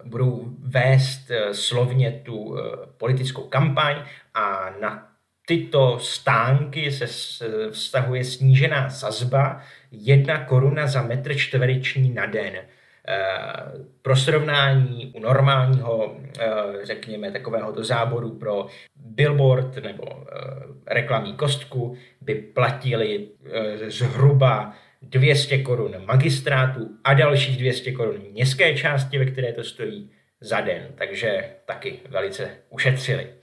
budou 0.05 0.45
vést 0.59 1.31
slovně 1.53 2.13
tu 2.25 2.57
politickou 2.97 3.43
kampaň 3.43 3.97
a 4.35 4.71
na 4.81 5.09
tyto 5.47 5.99
stánky 5.99 6.91
se 6.91 7.07
vztahuje 7.71 8.25
snížená 8.25 8.91
sazba 8.91 9.61
jedna 9.91 10.45
koruna 10.45 10.87
za 10.87 11.03
metr 11.03 11.37
čtvereční 11.37 12.11
na 12.11 12.27
den. 12.27 12.55
Eh, 13.09 13.73
pro 14.03 14.17
srovnání 14.17 15.13
u 15.17 15.21
normálního, 15.21 16.17
eh, 16.39 16.51
řekněme, 16.83 17.33
takového 17.33 17.73
do 17.73 17.85
záboru 17.85 18.39
pro 18.39 18.67
billboard 18.97 19.77
nebo 19.77 20.05
eh, 20.09 20.95
reklamní 20.95 21.35
kostku 21.37 21.97
by 22.21 22.35
platili 22.35 23.29
zhruba 23.89 24.75
200 25.03 25.59
korun 25.59 25.95
magistrátu 26.07 26.89
a 27.05 27.15
dalších 27.15 27.57
200 27.57 27.93
korun 27.93 28.21
městské 28.31 28.77
části, 28.77 29.19
ve 29.19 29.25
které 29.25 29.53
to 29.53 29.65
stojí 29.65 30.11
za 30.41 30.61
den. 30.61 30.89
Takže 30.95 31.55
taky 31.65 32.01
velice 32.09 32.59
ušetřili. 32.71 33.35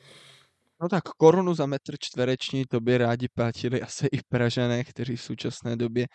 No 0.81 0.89
tak 0.89 1.03
korunu 1.03 1.53
za 1.53 1.65
metr 1.65 1.93
čtvereční 1.99 2.65
to 2.65 2.79
by 2.79 2.97
rádi 2.97 3.27
platili 3.33 3.81
asi 3.81 4.07
i 4.11 4.19
Pražané, 4.29 4.83
kteří 4.83 5.15
v 5.15 5.21
současné 5.21 5.75
době 5.75 6.05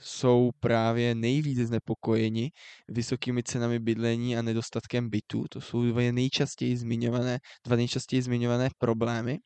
jsou 0.00 0.50
právě 0.60 1.14
nejvíc 1.14 1.58
znepokojeni 1.58 2.50
vysokými 2.88 3.42
cenami 3.42 3.78
bydlení 3.78 4.36
a 4.36 4.42
nedostatkem 4.42 5.10
bytů. 5.10 5.44
To 5.50 5.60
jsou 5.60 5.82
dva 5.82 6.12
nejčastěji 6.12 6.76
zmiňované, 6.76 7.38
dva 7.66 7.76
nejčastěji 7.76 8.22
zmiňované 8.22 8.68
problémy 8.78 9.38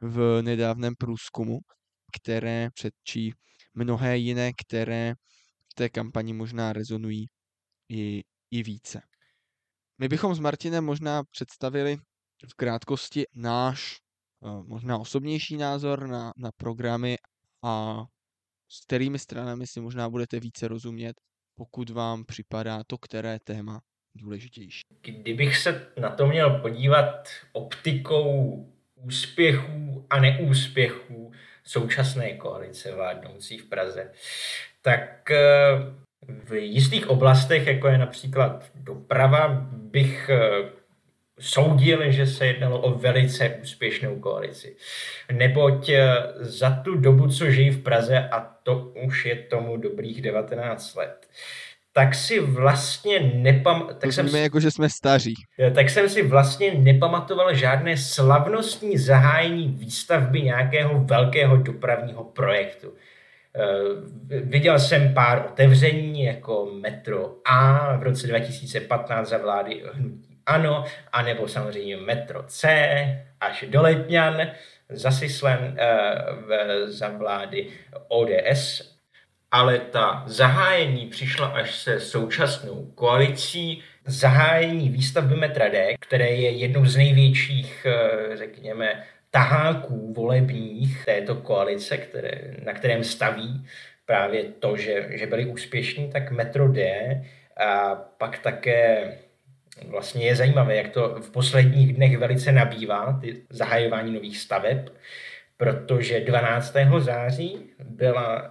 v 0.00 0.42
nedávném 0.42 0.94
průzkumu, 0.98 1.58
které 2.16 2.68
předčí 2.74 3.32
mnohé 3.74 4.18
jiné, 4.18 4.52
které 4.52 5.14
v 5.72 5.74
té 5.74 5.88
kampani 5.88 6.32
možná 6.32 6.72
rezonují 6.72 7.26
i, 7.88 8.22
i 8.50 8.62
více. 8.62 9.00
My 9.98 10.08
bychom 10.08 10.34
s 10.34 10.38
Martinem 10.38 10.84
možná 10.84 11.22
představili 11.30 11.96
v 12.48 12.54
krátkosti 12.54 13.24
náš 13.34 13.96
eh, 14.44 14.62
možná 14.66 14.98
osobnější 14.98 15.56
názor 15.56 16.06
na, 16.06 16.32
na 16.36 16.50
programy 16.56 17.16
a 17.64 18.04
s 18.68 18.84
kterými 18.84 19.18
stranami 19.18 19.66
si 19.66 19.80
možná 19.80 20.10
budete 20.10 20.40
více 20.40 20.68
rozumět, 20.68 21.16
pokud 21.54 21.90
vám 21.90 22.24
připadá 22.24 22.84
to, 22.86 22.98
které 22.98 23.38
téma 23.44 23.80
důležitější. 24.14 24.80
Kdybych 25.02 25.56
se 25.56 25.86
na 26.00 26.10
to 26.10 26.26
měl 26.26 26.50
podívat 26.50 27.28
optikou 27.52 28.66
úspěchů 28.94 30.06
a 30.10 30.20
neúspěchů 30.20 31.32
současné 31.64 32.36
koalice 32.36 32.94
vládnoucí 32.94 33.58
v 33.58 33.68
Praze, 33.68 34.12
tak 34.82 35.30
eh, 35.30 35.38
v 36.28 36.52
jistých 36.52 37.08
oblastech, 37.08 37.66
jako 37.66 37.88
je 37.88 37.98
například 37.98 38.70
doprava, 38.74 39.48
bych 39.72 40.30
eh, 40.30 40.70
soudil, 41.40 42.10
že 42.12 42.26
se 42.26 42.46
jednalo 42.46 42.80
o 42.80 42.98
velice 42.98 43.58
úspěšnou 43.62 44.20
koalici. 44.20 44.76
Neboť 45.32 45.88
eh, 45.88 46.16
za 46.40 46.70
tu 46.70 46.94
dobu, 46.94 47.28
co 47.28 47.50
žijí 47.50 47.70
v 47.70 47.82
Praze, 47.82 48.28
a 48.28 48.40
to 48.62 48.92
už 49.06 49.24
je 49.24 49.36
tomu 49.36 49.76
dobrých 49.76 50.22
19 50.22 50.94
let, 50.94 51.26
tak 51.92 52.14
si 52.14 52.40
vlastně 52.40 53.20
nepam... 53.20 53.88
Tak 53.98 54.12
jsem 54.12 54.28
si... 54.28 54.38
jako, 54.38 54.60
že 54.60 54.70
jsme 54.70 54.90
staří. 54.90 55.34
Tak 55.74 55.90
jsem 55.90 56.08
si 56.08 56.22
vlastně 56.22 56.74
nepamatoval 56.74 57.54
žádné 57.54 57.96
slavnostní 57.96 58.98
zahájení 58.98 59.68
výstavby 59.68 60.42
nějakého 60.42 61.00
velkého 61.04 61.56
dopravního 61.56 62.24
projektu. 62.24 62.92
Eh, 63.54 64.40
viděl 64.40 64.78
jsem 64.78 65.14
pár 65.14 65.46
otevření, 65.48 66.24
jako 66.24 66.70
metro 66.80 67.34
A 67.44 67.96
v 67.96 68.02
roce 68.02 68.26
2015 68.26 69.28
za 69.28 69.38
vlády 69.38 69.82
hnutí 69.92 70.27
Ano, 70.48 70.84
anebo 71.12 71.48
samozřejmě 71.48 71.96
metro 71.96 72.42
C 72.42 72.68
až 73.40 73.64
do 73.68 73.82
Letňan 73.82 74.50
za 74.88 75.10
Sislen 75.10 75.76
eh, 75.78 76.90
za 76.90 77.08
vlády 77.08 77.68
ODS. 78.08 78.94
Ale 79.50 79.78
ta 79.78 80.24
zahájení 80.26 81.06
přišla 81.06 81.46
až 81.46 81.74
se 81.74 82.00
současnou 82.00 82.92
koalicí, 82.94 83.82
zahájení 84.06 84.88
výstavby 84.88 85.34
metra 85.36 85.68
D, 85.68 85.94
které 86.00 86.28
je 86.28 86.50
jednou 86.50 86.84
z 86.84 86.96
největších, 86.96 87.86
eh, 87.86 88.36
řekněme, 88.36 89.04
taháků 89.30 90.12
volebních 90.12 91.04
této 91.04 91.34
koalice, 91.34 91.96
které, 91.96 92.54
na 92.64 92.72
kterém 92.72 93.04
staví 93.04 93.66
právě 94.06 94.44
to, 94.44 94.76
že, 94.76 95.06
že 95.10 95.26
byli 95.26 95.46
úspěšní, 95.46 96.10
tak 96.10 96.30
Metro 96.30 96.68
D 96.68 96.82
a 97.56 97.94
pak 97.94 98.38
také 98.38 99.12
vlastně 99.86 100.26
je 100.26 100.36
zajímavé, 100.36 100.76
jak 100.76 100.88
to 100.88 101.16
v 101.20 101.30
posledních 101.30 101.92
dnech 101.92 102.18
velice 102.18 102.52
nabývá, 102.52 103.18
ty 103.20 103.42
zahajování 103.50 104.12
nových 104.12 104.38
staveb, 104.38 104.78
protože 105.56 106.20
12. 106.20 106.74
září 106.98 107.58
byla 107.84 108.42
uh, 108.42 108.48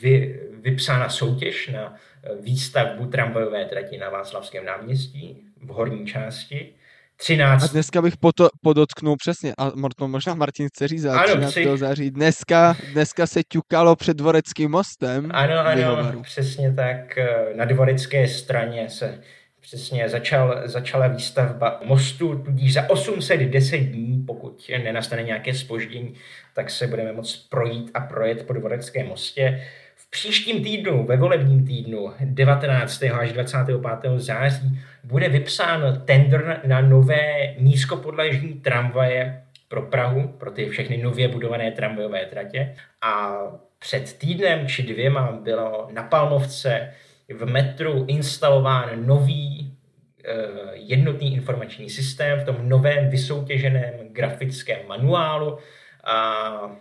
vy, 0.00 0.40
vypsána 0.62 1.08
soutěž 1.08 1.68
na 1.68 1.96
výstavbu 2.40 3.06
tramvajové 3.06 3.64
trati 3.64 3.98
na 3.98 4.10
Václavském 4.10 4.64
náměstí 4.64 5.44
v 5.62 5.68
horní 5.68 6.06
části 6.06 6.72
13. 7.16 7.64
A 7.64 7.66
dneska 7.66 8.02
bych 8.02 8.16
poto, 8.16 8.48
podotknul 8.62 9.16
přesně, 9.16 9.54
a 9.58 9.72
možná 10.06 10.34
Martin 10.34 10.68
chce 10.68 10.88
říct, 10.88 11.04
ano, 11.04 11.22
13. 11.26 11.50
Při... 11.50 11.68
září. 11.76 12.10
Dneska, 12.10 12.76
dneska 12.92 13.26
se 13.26 13.42
ťukalo 13.48 13.96
před 13.96 14.16
Dvoreckým 14.16 14.70
mostem. 14.70 15.30
Ano, 15.34 15.58
ano, 15.58 16.22
přesně 16.22 16.72
tak. 16.72 17.18
Eh, 17.18 17.54
na 17.54 17.64
Dvorecké 17.64 18.28
straně 18.28 18.90
se 18.90 19.20
přesně 19.60 20.08
začal, 20.08 20.60
začala 20.64 21.06
výstavba 21.06 21.80
mostu, 21.84 22.34
tudíž 22.34 22.72
za 22.72 22.90
810 22.90 23.76
dní, 23.76 24.24
pokud 24.26 24.70
nenastane 24.84 25.22
nějaké 25.22 25.54
spoždění, 25.54 26.14
tak 26.54 26.70
se 26.70 26.86
budeme 26.86 27.12
moct 27.12 27.48
projít 27.48 27.90
a 27.94 28.00
projet 28.00 28.46
po 28.46 28.52
Dvoreckém 28.52 29.06
mostě 29.06 29.62
příštím 30.10 30.64
týdnu, 30.64 31.06
ve 31.06 31.16
volebním 31.16 31.66
týdnu 31.66 32.12
19. 32.20 33.02
až 33.02 33.32
25. 33.32 33.80
září, 34.16 34.80
bude 35.04 35.28
vypsán 35.28 36.02
tender 36.04 36.60
na 36.66 36.80
nové 36.80 37.54
nízkopodlažní 37.58 38.54
tramvaje 38.54 39.42
pro 39.68 39.82
Prahu, 39.82 40.28
pro 40.28 40.50
ty 40.50 40.68
všechny 40.68 40.96
nově 40.96 41.28
budované 41.28 41.72
tramvajové 41.72 42.26
tratě. 42.26 42.74
A 43.02 43.42
před 43.78 44.18
týdnem 44.18 44.68
či 44.68 44.82
dvěma 44.82 45.32
bylo 45.32 45.88
na 45.92 46.02
Palmovce 46.02 46.94
v 47.30 47.46
metru 47.46 48.04
instalován 48.08 49.06
nový 49.06 49.76
eh, 50.24 50.34
jednotný 50.72 51.34
informační 51.34 51.90
systém 51.90 52.40
v 52.40 52.44
tom 52.44 52.68
novém 52.68 53.10
vysoutěženém 53.10 53.94
grafickém 54.12 54.88
manuálu 54.88 55.58
a 56.04 56.76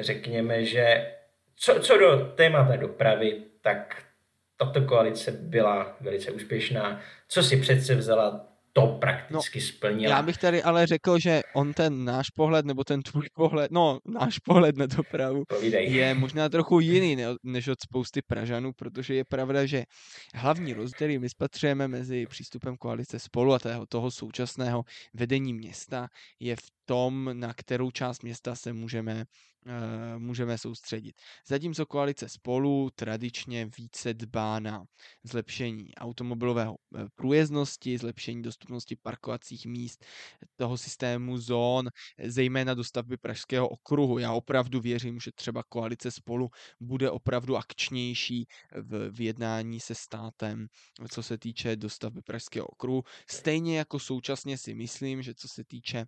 řekněme, 0.00 0.64
že 0.64 1.12
co, 1.56 1.80
co 1.80 1.98
do 1.98 2.32
témata 2.34 2.76
dopravy, 2.76 3.42
tak 3.60 4.02
tato 4.56 4.82
koalice 4.82 5.30
byla 5.30 5.96
velice 6.00 6.30
úspěšná. 6.30 7.00
Co 7.28 7.42
si 7.42 7.56
přece 7.56 7.94
vzala, 7.94 8.46
to 8.76 8.86
prakticky 8.86 9.58
no, 9.58 9.66
splnila. 9.66 10.16
Já 10.16 10.22
bych 10.22 10.38
tady 10.38 10.62
ale 10.62 10.86
řekl, 10.86 11.18
že 11.18 11.42
on 11.54 11.72
ten 11.72 12.04
náš 12.04 12.30
pohled, 12.30 12.66
nebo 12.66 12.84
ten 12.84 13.02
tvůj 13.02 13.28
pohled, 13.34 13.70
no 13.70 13.98
náš 14.04 14.38
pohled 14.38 14.76
na 14.76 14.86
dopravu 14.86 15.44
Povídej. 15.48 15.94
je 15.94 16.14
možná 16.14 16.48
trochu 16.48 16.80
jiný 16.80 17.16
než 17.42 17.68
od 17.68 17.78
spousty 17.82 18.22
Pražanů, 18.26 18.72
protože 18.72 19.14
je 19.14 19.24
pravda, 19.24 19.66
že 19.66 19.84
hlavní 20.34 20.72
rozdíl, 20.72 20.94
který 20.96 21.18
my 21.18 21.28
spatřujeme 21.28 21.88
mezi 21.88 22.26
přístupem 22.26 22.76
koalice 22.76 23.18
spolu 23.18 23.54
a 23.54 23.58
toho, 23.58 23.86
toho 23.86 24.10
současného 24.10 24.84
vedení 25.14 25.54
města, 25.54 26.08
je 26.40 26.56
v 26.56 26.68
tom, 26.84 27.30
na 27.32 27.54
kterou 27.54 27.90
část 27.90 28.22
města 28.22 28.54
se 28.54 28.72
můžeme 28.72 29.24
můžeme 30.18 30.58
soustředit. 30.58 31.16
Zatímco 31.48 31.86
koalice 31.86 32.28
spolu 32.28 32.90
tradičně 32.94 33.70
více 33.78 34.14
dbá 34.14 34.60
na 34.60 34.84
zlepšení 35.24 35.94
automobilového 35.94 36.76
eh, 36.96 37.06
průjezdnosti, 37.14 37.98
zlepšení 37.98 38.42
dostupnosti 38.42 38.96
parkovacích 38.96 39.66
míst, 39.66 40.04
toho 40.56 40.78
systému 40.78 41.38
zón, 41.38 41.88
zejména 42.24 42.74
do 42.74 42.84
stavby 42.84 43.16
Pražského 43.16 43.68
okruhu. 43.68 44.18
Já 44.18 44.32
opravdu 44.32 44.80
věřím, 44.80 45.20
že 45.20 45.32
třeba 45.32 45.62
koalice 45.68 46.10
spolu 46.10 46.48
bude 46.80 47.10
opravdu 47.10 47.56
akčnější 47.56 48.46
v, 48.72 49.10
v 49.10 49.20
jednání 49.20 49.80
se 49.80 49.94
státem, 49.94 50.66
co 51.10 51.22
se 51.22 51.38
týče 51.38 51.76
dostavby 51.76 52.22
Pražského 52.22 52.66
okruhu. 52.66 53.02
Stejně 53.30 53.78
jako 53.78 53.98
současně 53.98 54.58
si 54.58 54.74
myslím, 54.74 55.22
že 55.22 55.34
co 55.34 55.48
se 55.48 55.64
týče 55.64 56.06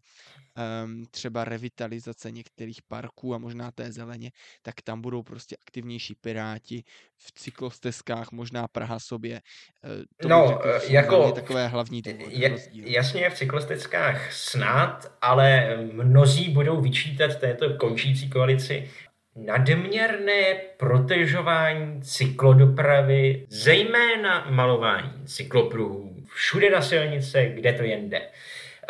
um, 0.85 1.07
třeba 1.11 1.45
revitalizace 1.45 2.31
některých 2.31 2.83
parků 2.83 3.35
a 3.35 3.39
možná 3.47 3.71
té 3.71 3.93
zeleně, 3.93 4.31
tak 4.63 4.75
tam 4.83 5.01
budou 5.01 5.23
prostě 5.23 5.57
aktivnější 5.67 6.15
piráti 6.15 6.85
v 7.17 7.33
cyklostezkách, 7.33 8.33
možná 8.33 8.69
Praha 8.69 8.99
sobě. 8.99 9.41
Eh, 9.85 10.05
to 10.23 10.29
no, 10.29 10.49
řekl, 10.49 10.69
eh, 10.69 10.93
jako 10.93 11.33
takové 11.33 11.69
hlavní 11.69 12.03
důvody, 12.03 12.25
je, 12.29 12.57
Jasně 12.73 13.31
v 13.31 13.35
cyklostezkách 13.35 14.33
snad, 14.33 15.13
ale 15.23 15.77
mnozí 15.93 16.49
budou 16.49 16.81
vyčítat 16.81 17.37
této 17.37 17.75
končící 17.75 18.31
koalici 18.31 18.91
nadměrné 19.37 20.55
protežování 20.77 22.03
cyklodopravy, 22.03 23.47
zejména 23.49 24.47
malování 24.51 25.27
cyklopruhů, 25.27 26.17
všude 26.35 26.71
na 26.71 26.83
silnice, 26.83 27.47
kde 27.47 27.73
to 27.73 27.83
jen 27.83 28.11
jde. 28.11 28.23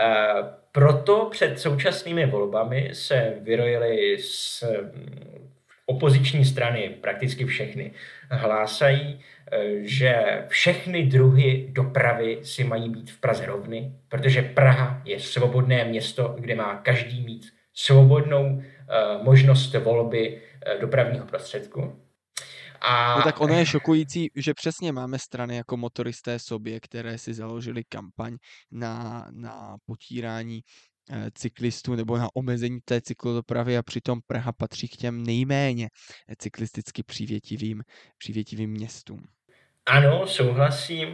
Uh, 0.00 0.46
proto 0.72 1.28
před 1.30 1.60
současnými 1.60 2.26
volbami 2.26 2.90
se 2.92 3.34
vyrojily 3.40 4.18
z 4.18 4.62
mm, 4.62 5.48
opoziční 5.86 6.44
strany, 6.44 6.96
prakticky 7.00 7.44
všechny, 7.44 7.92
hlásají, 8.30 9.20
eh, 9.52 9.58
že 9.80 10.44
všechny 10.48 11.06
druhy 11.06 11.68
dopravy 11.72 12.38
si 12.42 12.64
mají 12.64 12.88
být 12.90 13.10
v 13.10 13.20
Praze 13.20 13.46
rovny, 13.46 13.92
protože 14.08 14.42
Praha 14.42 15.02
je 15.04 15.20
svobodné 15.20 15.84
město, 15.84 16.36
kde 16.38 16.54
má 16.54 16.74
každý 16.74 17.24
mít 17.24 17.46
svobodnou 17.74 18.62
eh, 18.62 19.22
možnost 19.22 19.74
volby 19.74 20.40
eh, 20.66 20.78
dopravního 20.78 21.26
prostředku. 21.26 22.05
A... 22.80 23.16
No 23.16 23.22
tak 23.22 23.40
ono 23.40 23.54
je 23.54 23.66
šokující, 23.66 24.30
že 24.36 24.54
přesně 24.54 24.92
máme 24.92 25.18
strany 25.18 25.56
jako 25.56 25.76
motoristé 25.76 26.38
sobě, 26.38 26.80
které 26.80 27.18
si 27.18 27.34
založili 27.34 27.84
kampaň 27.88 28.36
na, 28.70 29.26
na 29.30 29.76
potírání 29.86 30.60
eh, 31.10 31.30
cyklistů 31.34 31.94
nebo 31.94 32.18
na 32.18 32.28
omezení 32.34 32.78
té 32.84 33.00
cyklodopravy 33.00 33.76
a 33.76 33.82
přitom 33.82 34.20
Praha 34.26 34.52
patří 34.52 34.88
k 34.88 34.96
těm 34.96 35.22
nejméně 35.22 35.88
cyklisticky 36.38 37.02
přívětivým, 37.02 37.82
přívětivým 38.18 38.70
městům. 38.70 39.20
Ano, 39.86 40.26
souhlasím. 40.26 41.08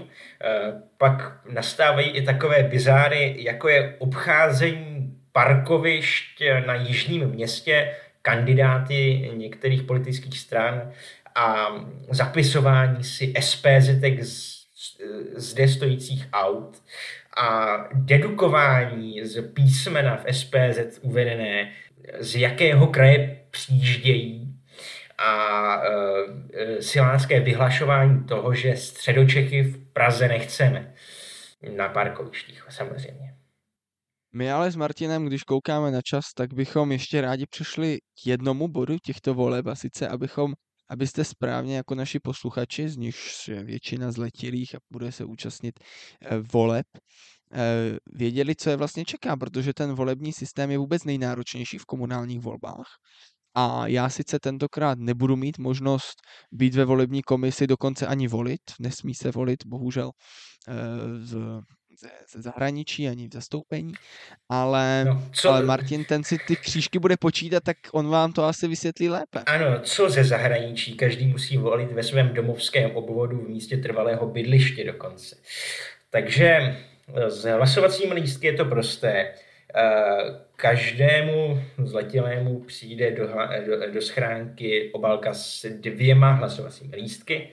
Eh, 0.45 0.73
pak 0.99 1.47
nastávají 1.53 2.11
i 2.11 2.23
takové 2.23 2.63
bizáry, 2.63 3.37
jako 3.39 3.69
je 3.69 3.97
obcházení 3.99 5.19
parkovišť 5.33 6.43
na 6.67 6.75
jižním 6.75 7.27
městě 7.27 7.97
kandidáty 8.23 9.31
některých 9.37 9.83
politických 9.83 10.39
stran 10.39 10.93
a 11.35 11.69
zapisování 12.11 13.05
si 13.05 13.35
SPZ 13.41 13.89
z, 14.23 14.63
zde 15.37 15.69
stojících 15.69 16.29
aut 16.33 16.83
a 17.37 17.77
dedukování 17.93 19.25
z 19.25 19.43
písmena 19.43 20.17
v 20.17 20.35
SPZ 20.35 20.99
uvedené, 21.03 21.73
z 22.21 22.37
jakého 22.37 22.87
kraje 22.87 23.41
přijíždějí 23.51 24.55
a 25.19 25.77
e, 25.77 26.83
silánské 26.83 27.41
vyhlašování 27.41 28.25
toho, 28.25 28.55
že 28.55 28.77
středočechy 28.77 29.63
v 29.63 29.93
Praze 29.93 30.29
nechceme 30.29 30.95
na 31.77 31.89
parkovištích 31.89 32.65
samozřejmě. 32.69 33.35
My 34.35 34.53
ale 34.53 34.71
s 34.71 34.77
Martinem, 34.77 35.27
když 35.27 35.43
koukáme 35.43 35.91
na 35.91 36.03
čas, 36.03 36.25
tak 36.35 36.55
bychom 36.55 36.93
ještě 36.93 37.21
rádi 37.21 37.47
přišli 37.47 37.99
k 38.23 38.27
jednomu 38.27 38.69
bodu 38.69 38.97
těchto 38.99 39.35
voleb 39.35 39.67
a 39.67 39.75
sice 39.75 40.09
abychom 40.09 40.53
abyste 40.93 41.25
správně 41.25 41.77
jako 41.77 41.95
naši 41.95 42.19
posluchači, 42.21 42.89
z 42.89 42.97
nichž 42.97 43.49
většina 43.49 44.13
zletilých 44.13 44.75
a 44.75 44.79
bude 44.93 45.13
se 45.13 45.25
účastnit 45.25 45.81
eh, 45.81 46.39
voleb, 46.53 46.87
věděli, 48.13 48.57
co 48.57 48.71
je 48.71 48.77
vlastně 48.77 49.05
čeká, 49.05 49.37
protože 49.37 49.73
ten 49.75 49.93
volební 49.93 50.33
systém 50.33 50.71
je 50.71 50.79
vůbec 50.79 51.05
nejnáročnější 51.05 51.79
v 51.79 51.85
komunálních 51.85 52.41
volbách. 52.41 52.87
A 53.55 53.87
já 53.87 54.09
sice 54.09 54.39
tentokrát 54.39 54.99
nebudu 54.99 55.37
mít 55.37 55.59
možnost 55.59 56.15
být 56.53 56.75
ve 56.75 56.85
volební 56.85 57.23
komisi, 57.23 57.67
dokonce 57.67 58.07
ani 58.07 58.29
volit, 58.29 58.61
nesmí 58.81 59.15
se 59.15 59.31
volit, 59.31 59.67
bohužel, 59.67 60.11
z, 61.21 61.37
ze 62.29 62.43
zahraničí 62.43 63.09
ani 63.09 63.29
v 63.29 63.35
zastoupení, 63.35 63.93
ale, 64.49 65.05
no, 65.05 65.23
co... 65.33 65.51
ale 65.51 65.63
Martin 65.63 66.05
ten 66.05 66.25
si 66.25 66.39
ty 66.39 66.57
křížky 66.57 66.99
bude 66.99 67.17
počítat, 67.17 67.63
tak 67.65 67.77
on 67.93 68.09
vám 68.09 68.33
to 68.33 68.45
asi 68.45 68.69
vysvětlí 68.69 69.09
lépe. 69.09 69.43
Ano, 69.47 69.81
co 69.83 70.11
ze 70.11 70.25
zahraničí? 70.25 70.95
Každý 70.95 71.27
musí 71.27 71.57
volit 71.57 71.93
ve 71.93 72.03
svém 72.03 72.35
domovském 72.35 72.91
obvodu 72.91 73.39
v 73.39 73.49
místě 73.49 73.77
trvalého 73.77 74.27
bydliště 74.27 74.85
dokonce. 74.85 75.37
Takže 76.11 76.77
s 77.29 77.45
hlasovacími 77.45 78.15
lístky 78.15 78.47
je 78.47 78.53
to 78.53 78.65
prosté. 78.65 79.35
Každému 80.57 81.63
zletilému 81.79 82.61
přijde 82.61 83.11
do, 83.11 83.29
do, 83.67 83.93
do 83.93 84.03
schránky 84.03 84.91
obálka 84.93 85.35
s 85.35 85.67
dvěma 85.69 86.33
hlasovacími 86.33 86.97
lístky 86.97 87.49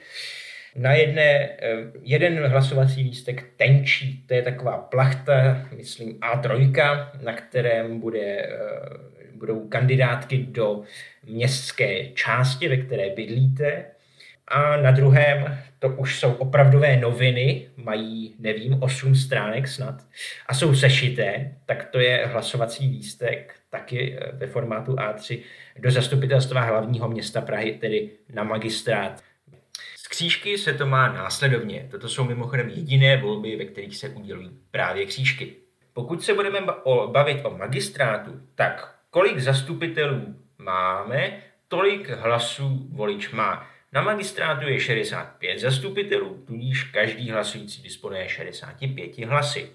na 0.76 0.94
jedné, 0.94 1.22
eh, 1.22 1.78
jeden 2.02 2.48
hlasovací 2.48 3.04
lístek 3.04 3.46
tenčí, 3.58 4.24
to 4.28 4.34
je 4.34 4.42
taková 4.42 4.78
plachta, 4.78 5.66
myslím 5.78 6.20
A3, 6.20 7.12
na 7.22 7.34
kterém 7.34 8.00
bude, 8.00 8.20
eh, 8.20 8.50
budou 9.34 9.68
kandidátky 9.68 10.38
do 10.38 10.84
městské 11.26 12.10
části, 12.10 12.68
ve 12.68 12.78
které 12.78 13.10
bydlíte. 13.10 13.86
A 14.48 14.78
na 14.78 14.92
druhém, 14.92 15.58
to 15.80 15.90
už 15.90 16.20
jsou 16.20 16.34
opravdové 16.34 16.98
noviny, 16.98 17.68
mají, 17.78 18.36
nevím, 18.40 18.78
8 18.84 19.16
stránek 19.16 19.68
snad, 19.68 20.02
a 20.48 20.54
jsou 20.54 20.76
sešité, 20.76 21.52
tak 21.66 21.86
to 21.86 22.00
je 22.00 22.26
hlasovací 22.26 22.88
lístek, 22.88 23.56
taky 23.70 24.18
eh, 24.20 24.32
ve 24.34 24.48
formátu 24.48 24.96
A3, 24.96 25.40
do 25.80 25.92
zastupitelstva 25.92 26.62
hlavního 26.62 27.10
města 27.10 27.42
Prahy, 27.42 27.72
tedy 27.74 28.10
na 28.34 28.44
magistrát 28.44 29.22
křížky 30.20 30.58
se 30.58 30.74
to 30.74 30.86
má 30.86 31.14
následovně. 31.14 31.88
Toto 31.92 32.10
jsou 32.10 32.24
mimochodem 32.24 32.70
jediné 32.70 33.18
volby, 33.18 33.56
ve 33.56 33.66
kterých 33.66 33.98
se 33.98 34.10
udělují 34.10 34.50
právě 34.72 35.06
křížky. 35.06 35.56
Pokud 35.94 36.24
se 36.24 36.34
budeme 36.34 36.60
bavit 37.06 37.46
o 37.46 37.58
magistrátu, 37.58 38.42
tak 38.56 38.96
kolik 39.10 39.40
zastupitelů 39.40 40.36
máme, 40.58 41.42
tolik 41.68 42.10
hlasů 42.10 42.88
volič 42.92 43.32
má. 43.32 43.70
Na 43.94 44.02
magistrátu 44.02 44.68
je 44.68 44.80
65 44.80 45.60
zastupitelů, 45.60 46.44
tudíž 46.48 46.84
každý 46.84 47.30
hlasující 47.30 47.82
disponuje 47.82 48.30
65 48.30 49.18
hlasy. 49.18 49.72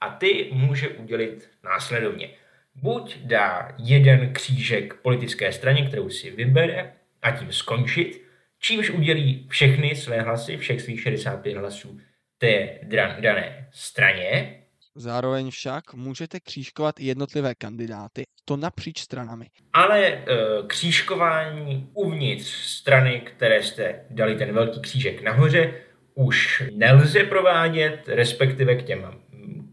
A 0.00 0.08
ty 0.10 0.50
může 0.52 0.88
udělit 0.88 1.50
následovně. 1.64 2.30
Buď 2.74 3.18
dá 3.18 3.74
jeden 3.78 4.32
křížek 4.32 4.94
politické 4.94 5.52
straně, 5.52 5.86
kterou 5.86 6.08
si 6.08 6.30
vybere, 6.30 6.92
a 7.22 7.30
tím 7.30 7.52
skončit, 7.52 8.25
čímž 8.60 8.90
udělí 8.90 9.46
všechny 9.50 9.96
své 9.96 10.20
hlasy, 10.20 10.56
všech 10.56 10.80
svých 10.80 11.02
65 11.02 11.56
hlasů 11.56 11.98
té 12.38 12.78
dané 13.20 13.68
straně. 13.72 14.62
Zároveň 14.94 15.50
však 15.50 15.94
můžete 15.94 16.40
křížkovat 16.40 17.00
jednotlivé 17.00 17.54
kandidáty, 17.54 18.22
to 18.44 18.56
napříč 18.56 19.00
stranami. 19.00 19.46
Ale 19.72 20.06
e, 20.06 20.22
křížkování 20.66 21.90
uvnitř 21.94 22.46
strany, 22.46 23.20
které 23.20 23.62
jste 23.62 24.04
dali 24.10 24.34
ten 24.34 24.52
velký 24.52 24.80
křížek 24.80 25.22
nahoře, 25.22 25.74
už 26.14 26.62
nelze 26.72 27.24
provádět, 27.24 28.02
respektive 28.06 28.76
k 28.76 28.82
těm 28.82 29.20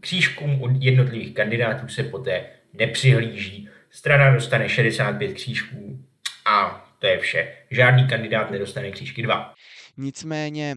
křížkům 0.00 0.62
od 0.62 0.70
jednotlivých 0.80 1.34
kandidátů 1.34 1.88
se 1.88 2.02
poté 2.02 2.46
nepřihlíží. 2.72 3.68
Strana 3.90 4.34
dostane 4.34 4.68
65 4.68 5.32
křížků 5.32 6.04
a 6.46 6.83
to 7.04 7.08
je 7.08 7.18
vše. 7.18 7.56
Žádný 7.70 8.08
kandidát 8.08 8.50
nedostane 8.50 8.90
křížky 8.90 9.22
dva. 9.22 9.54
Nicméně, 9.96 10.76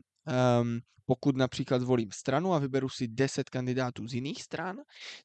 um, 0.61 0.79
pokud 1.05 1.35
například 1.37 1.81
zvolím 1.81 2.11
stranu 2.11 2.53
a 2.53 2.59
vyberu 2.59 2.89
si 2.89 3.07
10 3.07 3.49
kandidátů 3.49 4.07
z 4.07 4.13
jiných 4.13 4.43
stran, 4.43 4.77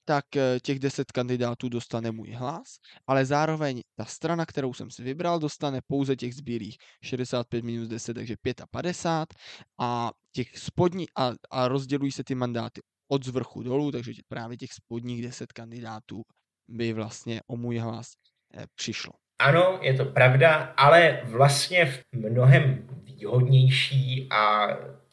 tak 0.04 0.36
eh, 0.36 0.60
těch 0.62 0.78
10 0.78 1.12
kandidátů 1.12 1.68
dostane 1.68 2.12
můj 2.12 2.30
hlas, 2.30 2.78
ale 3.06 3.26
zároveň 3.26 3.82
ta 3.94 4.04
strana, 4.04 4.46
kterou 4.46 4.74
jsem 4.74 4.90
si 4.90 5.02
vybral, 5.02 5.38
dostane 5.38 5.80
pouze 5.86 6.16
těch 6.16 6.34
zbylých 6.34 6.76
65 7.02 7.64
minus 7.64 7.88
10, 7.88 8.14
takže 8.14 8.36
55 8.70 9.38
a 9.78 10.10
těch 10.32 10.58
spodní 10.58 11.06
a, 11.16 11.32
a 11.50 11.68
rozdělují 11.68 12.12
se 12.12 12.24
ty 12.24 12.34
mandáty 12.34 12.80
od 13.08 13.24
zvrchu 13.24 13.62
dolů, 13.62 13.92
takže 13.92 14.12
právě 14.28 14.56
těch 14.56 14.72
spodních 14.72 15.22
10 15.22 15.52
kandidátů 15.52 16.22
by 16.68 16.92
vlastně 16.92 17.40
o 17.46 17.56
můj 17.56 17.78
hlas 17.78 18.12
eh, 18.54 18.66
přišlo. 18.74 19.21
Ano, 19.42 19.78
je 19.82 19.94
to 19.94 20.04
pravda, 20.04 20.54
ale 20.76 21.20
vlastně 21.24 21.92
mnohem 22.12 22.88
výhodnější 23.04 24.28
a 24.30 24.68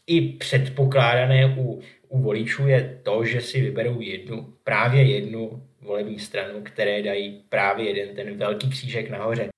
i 0.07 0.21
předpokládané 0.21 1.55
u, 1.57 1.81
u 2.07 2.21
voličů 2.21 2.67
je 2.67 3.01
to, 3.03 3.25
že 3.25 3.41
si 3.41 3.61
vyberou 3.61 4.01
jednu, 4.01 4.53
právě 4.63 5.03
jednu 5.03 5.67
volební 5.81 6.19
stranu, 6.19 6.61
které 6.63 7.03
dají 7.03 7.43
právě 7.49 7.89
jeden 7.89 8.15
ten 8.15 8.37
velký 8.37 8.69
křížek 8.69 9.09
nahoře. 9.09 9.49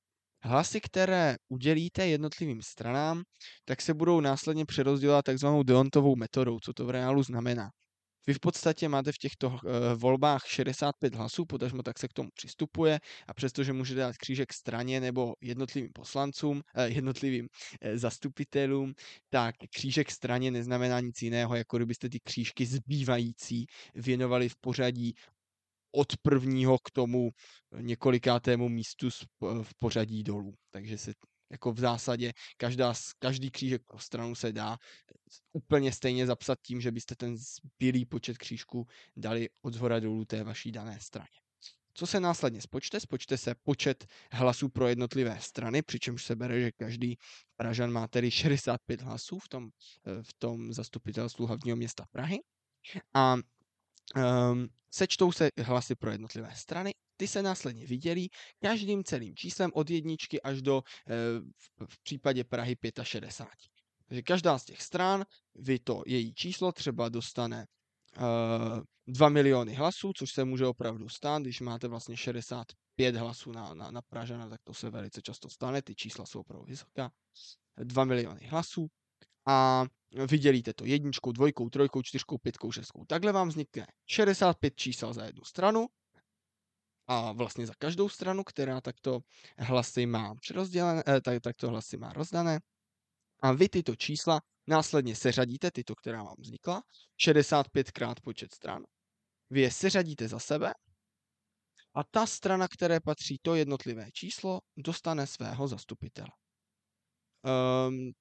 Hlasy, 0.44 0.82
které 0.82 1.36
udělíte 1.50 2.08
jednotlivým 2.08 2.62
stranám, 2.62 3.22
tak 3.66 3.82
se 3.82 3.94
budou 3.94 4.20
následně 4.20 4.66
přerozdělovat 4.66 5.26
takzvanou 5.26 5.64
Deontovou 5.64 6.16
metodou. 6.16 6.60
Co 6.60 6.74
to 6.74 6.86
v 6.86 6.90
reálu 6.90 7.24
znamená? 7.24 7.70
Vy 8.28 8.34
v 8.34 8.40
podstatě 8.40 8.90
máte 8.90 9.12
v 9.12 9.18
těchto 9.18 9.48
uh, 9.48 9.60
volbách 9.96 10.48
65 10.48 11.16
hlasů, 11.16 11.46
potažmo 11.46 11.84
tak 11.84 12.00
se 12.00 12.08
k 12.08 12.14
tomu 12.14 12.30
přistupuje 12.34 13.00
a 13.28 13.34
přestože 13.34 13.74
můžete 13.74 14.00
dát 14.00 14.18
křížek 14.18 14.54
straně 14.54 15.00
nebo 15.00 15.34
jednotlivým 15.42 15.92
poslancům, 15.94 16.58
uh, 16.78 16.84
jednotlivým 16.84 17.46
uh, 17.46 17.98
zastupitelům, 17.98 18.94
tak 19.30 19.56
křížek 19.74 20.12
straně 20.12 20.52
neznamená 20.52 21.00
nic 21.00 21.22
jiného, 21.22 21.56
jako 21.56 21.78
kdybyste 21.78 22.10
ty 22.10 22.20
křížky 22.20 22.66
zbývající 22.66 23.66
věnovali 23.96 24.50
v 24.50 24.56
pořadí 24.56 25.14
od 25.92 26.18
prvního 26.22 26.78
k 26.78 26.92
tomu 26.92 27.30
několikátému 27.80 28.70
místu 28.70 29.10
v 29.64 29.76
pořadí 29.78 30.24
dolů. 30.24 30.54
Takže 30.72 30.98
se 30.98 31.14
jako 31.52 31.74
v 31.74 31.80
zásadě 31.80 32.34
každá, 32.58 32.94
každý 33.20 33.52
křížek 33.52 33.82
pro 33.84 34.00
stranu 34.00 34.36
se 34.36 34.52
dá 34.52 34.78
úplně 35.54 35.92
stejně 35.92 36.26
zapsat 36.26 36.60
tím, 36.62 36.82
že 36.82 36.92
byste 36.92 37.16
ten 37.16 37.38
zbylý 37.38 38.06
počet 38.06 38.38
křížků 38.38 38.88
dali 39.18 39.50
od 39.62 39.74
zhora 39.74 40.00
dolů 40.00 40.26
té 40.26 40.44
vaší 40.44 40.72
dané 40.72 41.00
straně. 41.00 41.42
Co 41.94 42.08
se 42.08 42.20
následně 42.20 42.62
spočte? 42.62 43.00
Spočte 43.00 43.38
se 43.38 43.56
počet 43.64 44.06
hlasů 44.32 44.70
pro 44.70 44.88
jednotlivé 44.88 45.40
strany, 45.40 45.82
přičemž 45.82 46.26
se 46.26 46.36
bere, 46.36 46.62
že 46.62 46.72
každý 46.72 47.18
Pražan 47.56 47.92
má 47.92 48.08
tedy 48.08 48.32
65 48.32 49.02
hlasů 49.02 49.40
v 49.40 49.50
tom, 49.50 49.70
eh, 50.08 50.24
v 50.24 50.34
tom 50.34 50.74
zastupitelstvu 50.74 51.46
hlavního 51.46 51.78
města 51.78 52.06
Prahy. 52.12 52.40
A 53.14 53.36
um, 53.36 54.68
sečtou 54.92 55.32
se 55.32 55.50
hlasy 55.58 55.96
pro 55.96 56.12
jednotlivé 56.12 56.56
strany 56.56 56.92
ty 57.22 57.28
se 57.28 57.42
následně 57.42 57.86
vydělí 57.86 58.30
každým 58.62 59.04
celým 59.04 59.36
číslem 59.36 59.72
od 59.74 59.90
jedničky 59.90 60.42
až 60.42 60.62
do 60.62 60.82
eh, 61.08 61.14
v 61.86 62.04
případě 62.04 62.44
Prahy 62.44 62.76
65. 63.04 63.50
Takže 64.08 64.22
každá 64.22 64.60
z 64.60 64.66
těch 64.66 64.82
stran, 64.82 65.26
vy 65.56 65.80
to 65.80 66.04
její 66.08 66.34
číslo 66.34 66.72
třeba 66.72 67.10
dostane 67.10 67.68
uh, 68.18 68.24
eh, 68.24 68.82
2 69.08 69.30
miliony 69.30 69.74
hlasů, 69.74 70.12
což 70.18 70.32
se 70.32 70.46
může 70.46 70.66
opravdu 70.66 71.10
stát, 71.10 71.42
když 71.42 71.62
máte 71.62 71.88
vlastně 71.88 72.18
65 72.18 73.16
hlasů 73.16 73.52
na, 73.52 73.74
na, 73.74 73.92
na 73.92 74.02
Pražana, 74.02 74.50
tak 74.50 74.62
to 74.64 74.74
se 74.74 74.90
velice 74.90 75.22
často 75.22 75.50
stane, 75.50 75.82
ty 75.82 75.96
čísla 75.96 76.26
jsou 76.26 76.40
opravdu 76.40 76.66
vysoká. 76.66 77.12
2 77.78 78.06
miliony 78.06 78.48
hlasů 78.48 78.88
a 79.48 79.86
vydělíte 80.30 80.74
to 80.74 80.86
jedničkou, 80.86 81.32
dvojkou, 81.32 81.70
trojkou, 81.70 82.02
čtyřkou, 82.02 82.38
pětkou, 82.38 82.72
šestkou. 82.72 83.06
Takhle 83.06 83.32
vám 83.32 83.50
vznikne 83.50 83.88
65 84.10 84.76
čísel 84.76 85.14
za 85.14 85.26
jednu 85.26 85.44
stranu 85.44 85.88
a 87.12 87.32
vlastně 87.32 87.68
za 87.68 87.74
každou 87.78 88.10
stranu, 88.10 88.44
která 88.44 88.82
takto 88.82 89.20
hlasy 89.58 90.06
má 90.06 90.36
přerozdělené, 90.36 91.04
eh, 91.08 91.22
tak, 91.22 91.42
takto 91.42 91.70
hlasy 91.70 91.98
má 91.98 92.14
rozdané. 92.14 92.60
A 93.40 93.52
vy 93.52 93.70
tyto 93.70 93.96
čísla 93.96 94.42
následně 94.68 95.16
seřadíte, 95.16 95.72
tyto, 95.72 95.96
která 95.96 96.24
vám 96.24 96.36
vznikla, 96.40 96.84
65 97.18 97.92
krát 97.92 98.20
počet 98.22 98.54
stran. 98.54 98.84
Vy 99.50 99.62
je 99.62 99.72
seřadíte 99.72 100.28
za 100.28 100.40
sebe 100.40 100.74
a 101.94 102.04
ta 102.04 102.26
strana, 102.26 102.68
které 102.68 103.00
patří 103.00 103.40
to 103.42 103.56
jednotlivé 103.56 104.12
číslo, 104.12 104.62
dostane 104.78 105.28
svého 105.28 105.68
zastupitele. 105.68 106.32
Um, 107.88 108.12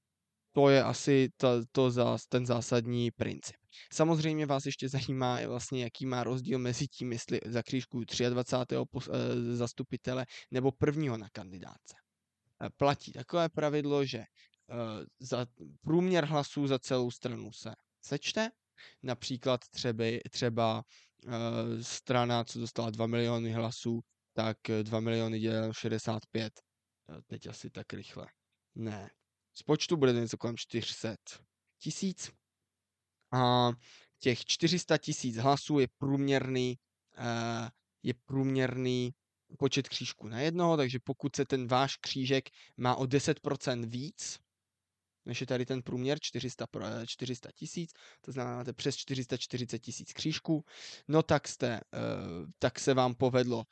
to 0.52 0.68
je 0.68 0.82
asi 0.82 1.28
to, 1.36 1.62
to 1.72 1.90
zás, 1.90 2.26
ten 2.26 2.46
zásadní 2.46 3.10
princip. 3.10 3.56
Samozřejmě 3.92 4.46
vás 4.46 4.66
ještě 4.66 4.88
zajímá 4.88 5.46
vlastně, 5.46 5.82
jaký 5.84 6.06
má 6.06 6.24
rozdíl 6.24 6.58
mezi 6.58 6.88
tím, 6.88 7.12
jestli 7.12 7.40
za 7.46 7.62
křížku 7.62 8.00
23. 8.30 8.76
Eh, 8.76 9.56
zastupitele 9.56 10.26
nebo 10.50 10.72
prvního 10.72 11.16
na 11.16 11.28
kandidáce. 11.32 11.94
Eh, 12.62 12.68
platí 12.76 13.12
takové 13.12 13.48
pravidlo, 13.48 14.04
že 14.04 14.18
eh, 14.18 14.26
za 15.20 15.46
průměr 15.80 16.24
hlasů 16.24 16.66
za 16.66 16.78
celou 16.78 17.10
stranu 17.10 17.52
se 17.52 17.74
sečte 18.00 18.50
Například 19.02 19.68
třeba, 19.68 20.04
třeba 20.30 20.84
strana, 21.80 22.44
co 22.44 22.60
dostala 22.60 22.90
2 22.90 23.06
miliony 23.06 23.52
hlasů, 23.52 24.00
tak 24.32 24.56
2 24.82 25.00
miliony 25.00 25.38
děleno 25.38 25.72
65. 25.72 26.52
Teď 27.26 27.46
asi 27.46 27.70
tak 27.70 27.92
rychle. 27.92 28.26
Ne. 28.74 29.10
Z 29.54 29.62
počtu 29.62 29.96
bude 29.96 30.12
něco 30.12 30.36
kolem 30.36 30.56
400 30.56 31.16
tisíc. 31.78 32.30
A 33.32 33.70
těch 34.18 34.44
400 34.44 34.98
tisíc 34.98 35.36
hlasů 35.36 35.78
je 35.78 35.88
průměrný, 35.98 36.78
uh, 37.18 37.68
je 38.02 38.14
průměrný 38.14 39.14
počet 39.58 39.88
křížků 39.88 40.28
na 40.28 40.40
jednoho, 40.40 40.76
takže 40.76 40.98
pokud 41.04 41.36
se 41.36 41.44
ten 41.44 41.66
váš 41.66 41.96
křížek 41.96 42.48
má 42.76 42.96
o 42.96 43.04
10% 43.04 43.88
víc, 43.88 44.38
než 45.24 45.40
je 45.40 45.46
tady 45.46 45.66
ten 45.66 45.82
průměr 45.82 46.18
400, 46.20 46.66
400 47.06 47.48
eh, 47.48 47.52
tisíc, 47.52 47.90
to 48.20 48.32
znamená, 48.32 48.56
máte 48.56 48.72
přes 48.72 48.96
440 48.96 49.78
tisíc 49.78 50.12
křížků, 50.12 50.64
no 51.08 51.22
tak, 51.22 51.48
jste, 51.48 51.80
uh, 51.92 52.50
tak 52.58 52.78
se 52.78 52.94
vám 52.94 53.14
povedlo 53.14 53.64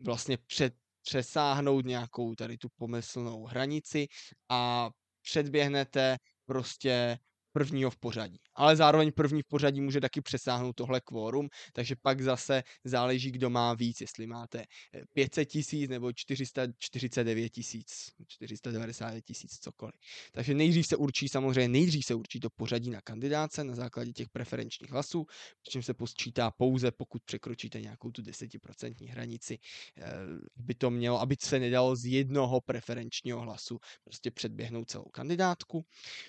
vlastně 0.00 0.38
před, 0.46 0.74
přesáhnout 1.02 1.84
nějakou 1.84 2.34
tady 2.34 2.58
tu 2.58 2.68
pomyslnou 2.68 3.44
hranici 3.44 4.08
a 4.48 4.90
předběhnete 5.24 6.16
prostě 6.46 7.18
prvního 7.52 7.90
v 7.90 7.96
pořadí. 7.96 8.40
Ale 8.54 8.76
zároveň 8.76 9.12
první 9.12 9.42
v 9.42 9.46
pořadí 9.46 9.80
může 9.80 10.00
taky 10.00 10.20
přesáhnout 10.20 10.76
tohle 10.76 11.00
kvórum, 11.00 11.48
takže 11.72 11.96
pak 11.96 12.20
zase 12.20 12.62
záleží, 12.84 13.30
kdo 13.30 13.50
má 13.50 13.74
víc, 13.74 14.00
jestli 14.00 14.26
máte 14.26 14.64
500 15.12 15.38
eh, 15.38 15.44
tisíc 15.44 15.90
nebo 15.90 16.12
449 16.12 17.48
tisíc, 17.48 18.12
490 18.28 19.20
tisíc, 19.20 19.58
cokoliv. 19.58 19.94
Takže 20.32 20.54
nejdřív 20.54 20.86
se 20.86 20.96
určí, 20.96 21.28
samozřejmě 21.28 21.68
nejdřív 21.68 22.04
se 22.04 22.14
určí 22.14 22.40
to 22.40 22.50
pořadí 22.50 22.90
na 22.90 23.00
kandidáce 23.00 23.64
na 23.64 23.74
základě 23.74 24.12
těch 24.12 24.28
preferenčních 24.28 24.90
hlasů, 24.90 25.26
čím 25.68 25.82
se 25.82 25.94
posčítá 25.94 26.50
pouze, 26.50 26.90
pokud 26.90 27.22
překročíte 27.22 27.80
nějakou 27.80 28.10
tu 28.10 28.22
10% 28.22 29.10
hranici, 29.10 29.58
eh, 29.96 30.12
by 30.56 30.74
to 30.74 30.90
mělo, 30.90 31.20
aby 31.20 31.36
se 31.40 31.58
nedalo 31.58 31.96
z 31.96 32.06
jednoho 32.06 32.60
preferenčního 32.60 33.40
hlasu 33.40 33.80
prostě 34.04 34.30
předběhnout 34.30 34.90
celou 34.90 35.04
kandidátku. 35.04 35.84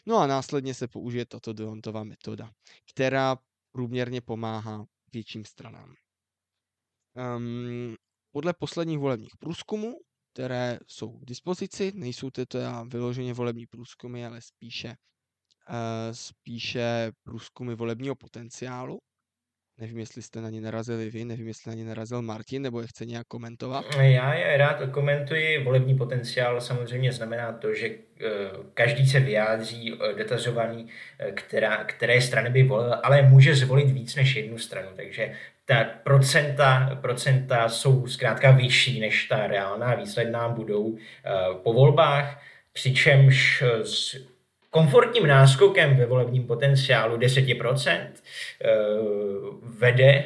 No 0.06 0.18
a 0.18 0.28
následně 0.28 0.74
se 0.74 0.88
použije 0.88 1.26
tato 1.26 1.54
Deontová 1.54 2.04
metoda, 2.16 2.52
která 2.92 3.38
průměrně 3.72 4.22
pomáhá 4.22 4.86
větším 5.14 5.46
stranám. 5.46 5.94
Um, 7.38 7.96
podle 8.32 8.54
posledních 8.54 9.00
volebních 9.00 9.38
průzkumů, 9.38 10.00
které 10.34 10.80
jsou 10.88 11.20
k 11.20 11.26
dispozici, 11.26 11.92
nejsou 11.96 12.30
to 12.30 12.46
teda 12.46 12.84
vyloženě 12.84 13.34
volební 13.34 13.68
průzkumy, 13.68 14.26
ale 14.26 14.42
spíše, 14.42 14.96
uh, 15.70 15.76
spíše 16.12 17.12
průzkumy 17.24 17.76
volebního 17.76 18.16
potenciálu, 18.16 19.00
Nevím, 19.78 19.98
jestli 19.98 20.22
jste 20.22 20.42
na 20.42 20.50
ně 20.50 20.62
narazili 20.62 21.10
vy, 21.10 21.26
nevím, 21.26 21.48
jestli 21.48 21.72
na 21.72 21.76
ně 21.76 21.84
narazil 21.86 22.22
Martin, 22.22 22.62
nebo 22.62 22.82
je 22.82 22.88
chce 22.88 23.06
nějak 23.06 23.28
komentovat. 23.28 23.86
Já 23.98 24.34
je 24.34 24.58
rád 24.58 24.82
komentuji. 24.92 25.64
Volební 25.64 25.98
potenciál 25.98 26.62
samozřejmě 26.62 27.12
znamená 27.12 27.52
to, 27.54 27.74
že 27.74 27.88
eh, 27.88 28.24
každý 28.74 29.08
se 29.08 29.20
vyjádří 29.20 29.94
eh, 29.94 30.14
dotazovaný, 30.14 30.88
eh, 31.20 31.32
která, 31.32 31.84
které 31.84 32.22
strany 32.22 32.50
by 32.50 32.64
volil, 32.64 32.96
ale 33.04 33.22
může 33.22 33.56
zvolit 33.56 33.92
víc 33.92 34.16
než 34.16 34.36
jednu 34.36 34.58
stranu. 34.58 34.88
Takže 34.96 35.34
ta 35.66 35.84
procenta, 35.84 36.98
procenta 37.02 37.70
jsou 37.70 38.08
zkrátka 38.08 38.52
vyšší, 38.52 39.00
než 39.00 39.26
ta 39.26 39.48
reálná 39.48 39.96
výsledná 39.96 40.50
budou 40.50 40.98
po 41.64 41.74
volbách, 41.74 42.42
přičemž 42.74 43.64
komfortním 44.76 45.28
náskokem 45.28 45.98
ve 45.98 46.06
volebním 46.06 46.44
potenciálu 46.44 47.18
10% 47.18 48.00
eh, 48.00 48.70
vede 49.62 50.24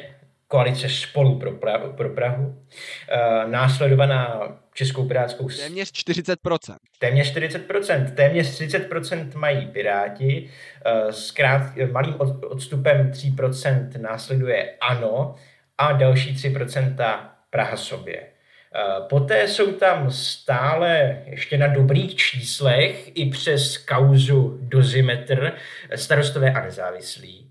koalice 0.48 0.88
spolu 0.88 1.38
pro, 1.38 1.52
Prahu, 1.52 1.92
pro 1.92 2.10
Prahu, 2.10 2.64
eh, 3.08 3.18
následovaná 3.46 4.40
Českou 4.74 5.08
pirátskou... 5.08 5.48
Téměř 5.48 5.92
40%. 5.92 6.76
Téměř 6.98 7.36
40%. 7.36 8.14
Téměř 8.14 8.60
30% 8.60 9.34
mají 9.34 9.66
Piráti. 9.66 10.50
Eh, 10.84 11.12
s 11.12 11.30
krát, 11.30 11.62
malým 11.92 12.14
odstupem 12.48 13.10
3% 13.10 14.00
následuje 14.00 14.74
ANO 14.80 15.34
a 15.78 15.92
další 15.92 16.34
3% 16.34 17.30
Praha 17.50 17.76
sobě. 17.76 18.29
Eh, 18.74 19.00
poté 19.08 19.48
jsou 19.48 19.72
tam 19.72 20.10
stále 20.10 21.18
ještě 21.26 21.58
na 21.58 21.66
dobrých 21.66 22.16
číslech 22.16 23.10
i 23.14 23.30
přes 23.30 23.78
kauzu 23.78 24.58
dozimetr 24.62 25.52
starostové 25.94 26.52
a 26.52 26.64
nezávislí. 26.64 27.46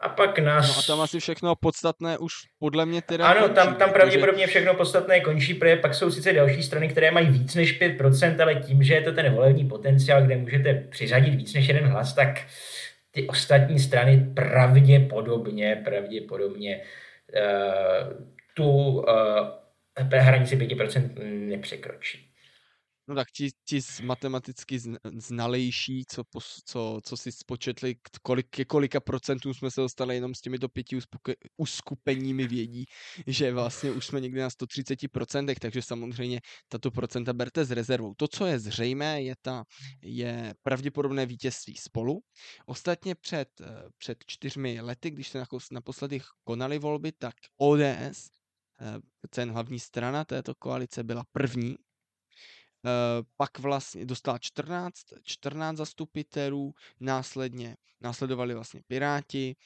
A 0.00 0.08
pak 0.08 0.38
nás... 0.38 0.68
No 0.68 0.78
a 0.78 0.82
tam 0.86 1.00
asi 1.00 1.20
všechno 1.20 1.54
podstatné 1.56 2.18
už 2.18 2.32
podle 2.58 2.86
mě 2.86 3.02
teda 3.02 3.26
Ano, 3.26 3.40
končí, 3.40 3.54
tam, 3.54 3.74
tam 3.74 3.92
pravděpodobně 3.92 4.46
všechno 4.46 4.74
podstatné 4.74 5.20
končí, 5.20 5.54
protože 5.54 5.76
pak 5.76 5.94
jsou 5.94 6.10
sice 6.10 6.32
další 6.32 6.62
strany, 6.62 6.88
které 6.88 7.10
mají 7.10 7.26
víc 7.26 7.54
než 7.54 7.80
5%, 7.80 8.42
ale 8.42 8.54
tím, 8.54 8.82
že 8.82 8.94
je 8.94 9.02
to 9.02 9.12
ten 9.12 9.32
volební 9.32 9.68
potenciál, 9.68 10.22
kde 10.22 10.36
můžete 10.36 10.74
přiřadit 10.74 11.34
víc 11.34 11.54
než 11.54 11.68
jeden 11.68 11.86
hlas, 11.86 12.14
tak 12.14 12.28
ty 13.10 13.26
ostatní 13.26 13.78
strany 13.78 14.30
pravděpodobně, 14.34 15.82
pravděpodobně 15.84 16.80
uh, 16.80 18.12
tu 18.54 18.70
uh, 18.70 19.04
hranici 19.96 20.56
5% 20.56 21.48
nepřekročí. 21.48 22.30
No 23.10 23.16
tak 23.16 23.30
ti, 23.30 23.50
ti 23.64 23.80
matematicky 24.02 24.78
znalejší, 25.18 26.04
co, 26.08 26.22
co, 26.64 27.00
co 27.04 27.16
si 27.16 27.32
spočetli, 27.32 27.96
kolik, 28.22 28.46
ke 28.50 28.64
kolika 28.64 29.00
procentům 29.00 29.54
jsme 29.54 29.70
se 29.70 29.80
dostali 29.80 30.14
jenom 30.14 30.34
s 30.34 30.40
těmito 30.40 30.68
pěti 30.68 30.98
uskupeními 31.56 32.46
vědí, 32.46 32.84
že 33.26 33.52
vlastně 33.52 33.90
už 33.90 34.06
jsme 34.06 34.20
někde 34.20 34.42
na 34.42 34.48
130%, 34.48 35.54
takže 35.60 35.82
samozřejmě 35.82 36.40
tato 36.68 36.90
procenta 36.90 37.32
berte 37.32 37.64
s 37.64 37.70
rezervou. 37.70 38.14
To, 38.14 38.28
co 38.28 38.46
je 38.46 38.58
zřejmé, 38.58 39.22
je, 39.22 39.34
ta, 39.42 39.64
je 40.02 40.54
pravděpodobné 40.62 41.26
vítězství 41.26 41.76
spolu. 41.76 42.20
Ostatně 42.66 43.14
před, 43.14 43.48
před 43.98 44.18
čtyřmi 44.26 44.80
lety, 44.80 45.10
když 45.10 45.28
se 45.28 45.44
naposledy 45.70 46.20
konaly 46.44 46.78
volby, 46.78 47.12
tak 47.12 47.34
ODS 47.58 47.90
Eh, 47.90 48.39
ten 49.30 49.52
hlavní 49.52 49.80
strana 49.80 50.24
této 50.24 50.54
koalice 50.54 51.02
byla 51.04 51.24
první. 51.32 51.76
Eh, 52.86 53.22
pak 53.36 53.58
vlastně 53.58 54.06
dostala 54.06 54.38
14, 54.38 54.96
14 55.22 55.76
zastupitelů, 55.76 56.74
následně 57.00 57.76
následovali 58.00 58.54
vlastně 58.54 58.80
Piráti, 58.86 59.56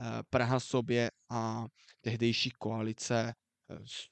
eh, 0.00 0.22
Praha 0.30 0.60
sobě 0.60 1.10
a 1.30 1.66
tehdejší 2.00 2.50
koalice 2.50 3.34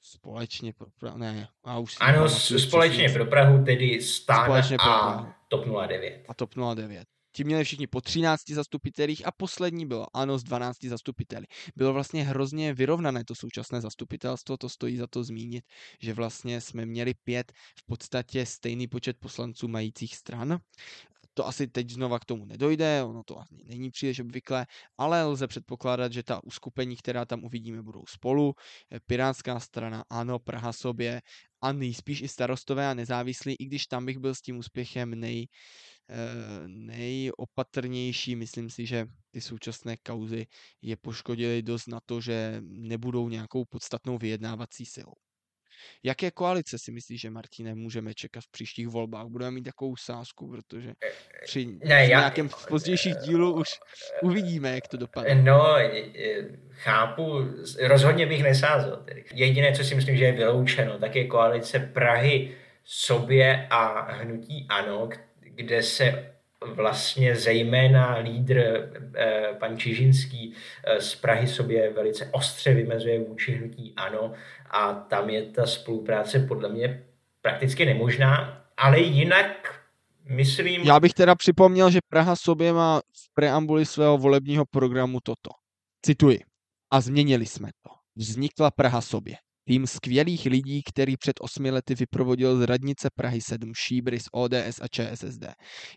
společně 0.01 0.73
pro 0.99 1.17
ne, 1.17 1.47
a 1.63 1.79
už 1.79 1.97
Ano, 1.99 2.29
společně 2.29 3.09
pro 3.09 3.25
Prahu, 3.25 3.65
tedy 3.65 4.01
Stán 4.01 4.51
a 4.79 5.35
TOP 5.47 5.65
09. 5.65 6.25
A 6.27 6.33
TOP 6.33 6.55
09. 6.55 7.07
Ti 7.35 7.43
měli 7.43 7.63
všichni 7.63 7.87
po 7.87 8.01
13 8.01 8.49
zastupitelích 8.49 9.27
a 9.27 9.31
poslední 9.31 9.85
bylo 9.85 10.07
ano 10.13 10.37
z 10.37 10.43
12 10.43 10.83
zastupiteli. 10.85 11.45
Bylo 11.75 11.93
vlastně 11.93 12.23
hrozně 12.23 12.73
vyrovnané 12.73 13.25
to 13.25 13.35
současné 13.35 13.81
zastupitelstvo, 13.81 14.57
to 14.57 14.69
stojí 14.69 14.97
za 14.97 15.07
to 15.07 15.23
zmínit, 15.23 15.65
že 16.01 16.13
vlastně 16.13 16.61
jsme 16.61 16.85
měli 16.85 17.13
pět 17.13 17.51
v 17.77 17.85
podstatě 17.85 18.45
stejný 18.45 18.87
počet 18.87 19.17
poslanců 19.19 19.67
majících 19.67 20.15
stran. 20.15 20.59
To 21.33 21.47
asi 21.47 21.67
teď 21.67 21.89
znova 21.89 22.19
k 22.19 22.25
tomu 22.25 22.45
nedojde, 22.45 23.03
ono 23.03 23.23
to 23.23 23.39
ani 23.39 23.63
není 23.65 23.91
příliš 23.91 24.19
obvyklé, 24.19 24.65
ale 24.97 25.23
lze 25.23 25.47
předpokládat, 25.47 26.13
že 26.13 26.23
ta 26.23 26.43
uskupení, 26.43 26.95
která 26.95 27.25
tam 27.25 27.43
uvidíme, 27.43 27.81
budou 27.81 28.03
spolu. 28.07 28.53
Pirátská 29.05 29.59
strana, 29.59 30.03
ano, 30.09 30.39
Praha 30.39 30.73
sobě 30.73 31.21
a 31.61 31.71
nejspíš 31.71 32.21
i 32.21 32.27
starostové 32.27 32.87
a 32.89 32.93
nezávislí, 32.93 33.55
i 33.59 33.65
když 33.65 33.87
tam 33.87 34.05
bych 34.05 34.17
byl 34.17 34.35
s 34.35 34.41
tím 34.41 34.57
úspěchem 34.57 35.19
nej, 35.19 35.47
nejopatrnější. 36.67 38.35
Myslím 38.35 38.69
si, 38.69 38.85
že 38.85 39.05
ty 39.31 39.41
současné 39.41 39.97
kauzy 39.97 40.47
je 40.81 40.95
poškodily 40.95 41.61
dost 41.61 41.87
na 41.87 41.99
to, 42.05 42.21
že 42.21 42.57
nebudou 42.61 43.29
nějakou 43.29 43.65
podstatnou 43.65 44.17
vyjednávací 44.17 44.85
silou. 44.85 45.13
Jaké 46.03 46.31
koalice 46.31 46.79
si 46.79 46.91
myslíš, 46.91 47.21
že 47.21 47.29
Martine 47.29 47.75
můžeme 47.75 48.13
čekat 48.13 48.43
v 48.43 48.51
příštích 48.51 48.87
volbách? 48.87 49.27
Budeme 49.27 49.51
mít 49.51 49.63
takovou 49.63 49.95
sázku, 49.95 50.51
protože 50.51 50.89
eh, 50.89 51.11
při, 51.43 51.65
ne, 51.65 51.79
při 51.79 52.11
já... 52.11 52.19
nějakém 52.19 52.49
pozdějších 52.69 53.15
dílu 53.15 53.53
už 53.53 53.69
uvidíme, 54.21 54.75
jak 54.75 54.87
to 54.87 54.97
dopadne. 54.97 55.35
No, 55.35 55.75
chápu, 56.69 57.39
rozhodně 57.81 58.25
bych 58.25 58.43
nesázel. 58.43 59.03
Tedy. 59.05 59.25
Jediné, 59.33 59.75
co 59.75 59.83
si 59.83 59.95
myslím, 59.95 60.17
že 60.17 60.25
je 60.25 60.31
vyloučeno, 60.31 60.99
tak 60.99 61.15
je 61.15 61.27
koalice 61.27 61.79
Prahy 61.79 62.55
sobě 62.83 63.67
a 63.69 64.11
hnutí 64.11 64.67
ANO, 64.69 65.09
kde 65.55 65.83
se 65.83 66.33
vlastně 66.65 67.35
zejména 67.35 68.17
lídr 68.17 68.57
eh, 69.15 69.53
pan 69.59 69.77
Čižinský 69.77 70.53
eh, 70.83 71.01
z 71.01 71.15
Prahy 71.15 71.47
sobě 71.47 71.93
velice 71.93 72.29
ostře 72.31 72.73
vymezuje 72.73 73.19
vůči 73.19 73.51
hnutí 73.51 73.93
ANO 73.97 74.33
a 74.69 74.93
tam 74.93 75.29
je 75.29 75.43
ta 75.43 75.65
spolupráce 75.65 76.39
podle 76.39 76.69
mě 76.69 77.03
prakticky 77.41 77.85
nemožná, 77.85 78.63
ale 78.77 78.99
jinak 78.99 79.81
myslím... 80.29 80.81
Já 80.81 80.99
bych 80.99 81.13
teda 81.13 81.35
připomněl, 81.35 81.91
že 81.91 81.99
Praha 82.09 82.35
sobě 82.35 82.73
má 82.73 82.99
v 82.99 83.33
preambuli 83.33 83.85
svého 83.85 84.17
volebního 84.17 84.65
programu 84.65 85.19
toto. 85.23 85.49
Cituji. 86.05 86.39
A 86.91 87.01
změnili 87.01 87.45
jsme 87.45 87.69
to. 87.81 87.91
Vznikla 88.15 88.71
Praha 88.71 89.01
sobě. 89.01 89.35
Tým 89.67 89.87
skvělých 89.87 90.45
lidí, 90.45 90.81
který 90.83 91.17
před 91.17 91.35
osmi 91.41 91.71
lety 91.71 91.95
vyprovodil 91.95 92.57
z 92.57 92.61
radnice 92.61 93.09
Prahy 93.15 93.41
7 93.41 93.71
šíbry 93.75 94.19
z 94.19 94.25
ODS 94.31 94.81
a 94.81 94.87
ČSSD. 94.87 95.45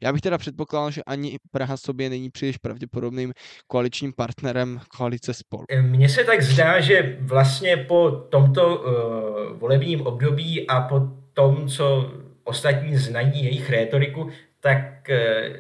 Já 0.03 0.13
bych 0.13 0.21
teda 0.21 0.39
předpokládal, 0.39 0.91
že 0.91 1.03
ani 1.07 1.37
Praha 1.51 1.77
sobě 1.77 2.11
není 2.11 2.31
příliš 2.31 2.57
pravděpodobným 2.57 3.33
koaličním 3.67 4.13
partnerem 4.13 4.81
koalice 4.97 5.35
spolu. 5.35 5.65
Mně 5.81 6.09
se 6.09 6.25
tak 6.25 6.43
zdá, 6.43 6.81
že 6.81 7.17
vlastně 7.21 7.77
po 7.77 8.11
tomto 8.11 8.77
uh, 8.77 9.59
volebním 9.59 10.07
období 10.07 10.67
a 10.69 10.81
po 10.81 11.01
tom, 11.33 11.69
co 11.69 12.13
ostatní 12.45 12.97
znají 12.97 13.45
jejich 13.45 13.71
rétoriku, 13.71 14.31
tak 14.61 15.09
uh, 15.11 15.57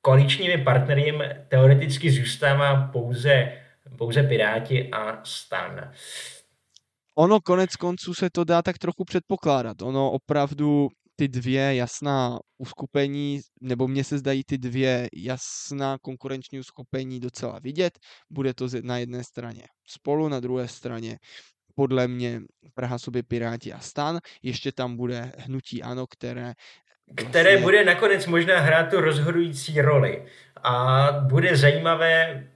koaličními 0.00 0.58
partnery 0.58 1.18
teoreticky 1.48 2.10
zůstává 2.10 2.88
pouze, 2.92 3.52
pouze 3.98 4.22
Piráti 4.22 4.88
a 4.92 5.20
Stan. 5.24 5.72
Uh, 5.72 6.39
ono 7.20 7.40
konec 7.40 7.76
konců 7.76 8.14
se 8.14 8.30
to 8.30 8.44
dá 8.44 8.62
tak 8.62 8.78
trochu 8.78 9.04
předpokládat. 9.04 9.82
Ono 9.82 10.10
opravdu 10.10 10.88
ty 11.16 11.28
dvě 11.28 11.74
jasná 11.74 12.38
uskupení, 12.58 13.40
nebo 13.60 13.88
mně 13.88 14.04
se 14.04 14.18
zdají 14.18 14.42
ty 14.46 14.58
dvě 14.58 15.08
jasná 15.16 15.98
konkurenční 16.02 16.60
uskupení 16.60 17.20
docela 17.20 17.58
vidět. 17.58 17.98
Bude 18.30 18.54
to 18.54 18.66
na 18.82 18.98
jedné 18.98 19.24
straně 19.24 19.62
spolu, 19.86 20.28
na 20.28 20.40
druhé 20.40 20.68
straně 20.68 21.18
podle 21.74 22.08
mě 22.08 22.40
Praha 22.74 22.98
sobě 22.98 23.22
Piráti 23.22 23.72
a 23.72 23.80
stan. 23.80 24.18
Ještě 24.42 24.72
tam 24.72 24.96
bude 24.96 25.32
hnutí 25.38 25.82
ANO, 25.82 26.06
které 26.06 26.52
které 27.14 27.50
vlastně... 27.50 27.62
bude 27.62 27.84
nakonec 27.84 28.26
možná 28.26 28.60
hrát 28.60 28.90
tu 28.90 29.00
rozhodující 29.00 29.80
roli. 29.80 30.26
A 30.62 31.06
bude 31.12 31.56
zajímavé 31.56 32.46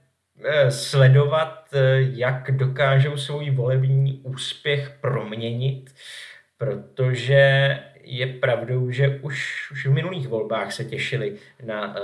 sledovat, 0.69 1.69
eh, 1.73 1.97
jak 1.99 2.51
dokážou 2.51 3.17
svůj 3.17 3.49
volební 3.49 4.21
úspěch 4.23 4.97
proměnit, 5.01 5.95
protože 6.57 7.79
je 8.01 8.27
pravdou, 8.27 8.91
že 8.91 9.19
už, 9.21 9.71
už 9.71 9.85
v 9.85 9.91
minulých 9.91 10.27
volbách 10.27 10.71
se 10.71 10.85
těšili 10.85 11.37
na 11.63 11.87
uh, 11.87 12.03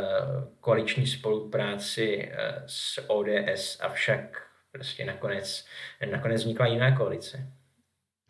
koaliční 0.59 1.07
spolupráci 1.07 2.31
uh, 2.31 2.63
s 2.65 3.09
ODS, 3.09 3.79
avšak 3.81 4.41
prostě 4.71 5.05
nakonec, 5.05 5.65
nakonec 6.11 6.41
vznikla 6.41 6.67
jiná 6.67 6.97
koalice. 6.97 7.47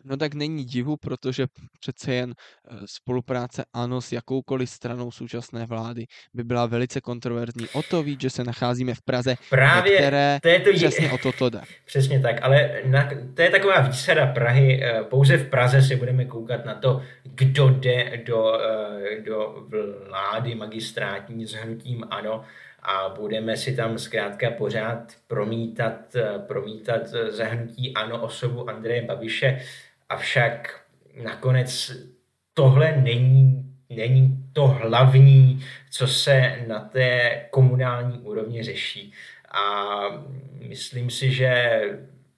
No 0.04 0.16
tak 0.16 0.34
není 0.34 0.64
divu, 0.64 0.96
protože 0.96 1.46
přece 1.80 2.14
jen 2.14 2.34
eh, 2.34 2.76
spolupráce 2.86 3.64
ANO 3.72 4.00
s 4.00 4.12
jakoukoliv 4.12 4.70
stranou 4.70 5.10
současné 5.10 5.66
vlády 5.66 6.06
by 6.34 6.44
byla 6.44 6.66
velice 6.66 7.00
kontroverzní. 7.00 7.68
O 7.68 7.82
to 7.82 8.02
víc, 8.02 8.20
že 8.20 8.30
se 8.30 8.44
nacházíme 8.44 8.94
v 8.94 9.02
Praze, 9.02 9.34
Právě 9.50 9.96
které 9.96 10.38
to 10.42 10.48
je 10.48 10.60
to, 10.60 10.72
přesně 10.72 11.12
o 11.12 11.18
toto 11.18 11.50
jde. 11.50 11.60
Přesně 11.84 12.20
tak, 12.20 12.42
ale 12.42 12.80
na, 12.84 13.10
to 13.34 13.42
je 13.42 13.50
taková 13.50 13.80
výsada 13.80 14.26
Prahy. 14.26 14.84
Eh, 14.84 15.02
pouze 15.02 15.36
v 15.36 15.50
Praze 15.50 15.82
si 15.82 15.96
budeme 15.96 16.24
koukat 16.24 16.64
na 16.64 16.74
to, 16.74 17.02
kdo 17.24 17.68
jde 17.68 18.22
do, 18.26 18.60
eh, 18.60 19.20
do 19.20 19.66
vlády 20.08 20.54
magistrátní 20.54 21.46
s 21.46 21.52
hnutím 21.52 22.04
ANO 22.10 22.44
a 22.82 23.14
budeme 23.18 23.56
si 23.56 23.76
tam 23.76 23.98
zkrátka 23.98 24.50
pořád 24.50 25.12
promítat, 25.26 26.16
promítat 26.46 27.08
zahnutí 27.28 27.94
ANO 27.94 28.22
osobu 28.22 28.70
Andreje 28.70 29.02
Babiše 29.02 29.60
avšak 30.12 30.80
nakonec 31.22 31.92
tohle 32.54 32.96
není, 32.96 33.64
není 33.90 34.38
to 34.52 34.66
hlavní, 34.66 35.64
co 35.90 36.06
se 36.06 36.64
na 36.66 36.80
té 36.80 37.40
komunální 37.50 38.18
úrovni 38.18 38.62
řeší. 38.62 39.12
A 39.50 39.94
myslím 40.68 41.10
si, 41.10 41.30
že 41.30 41.80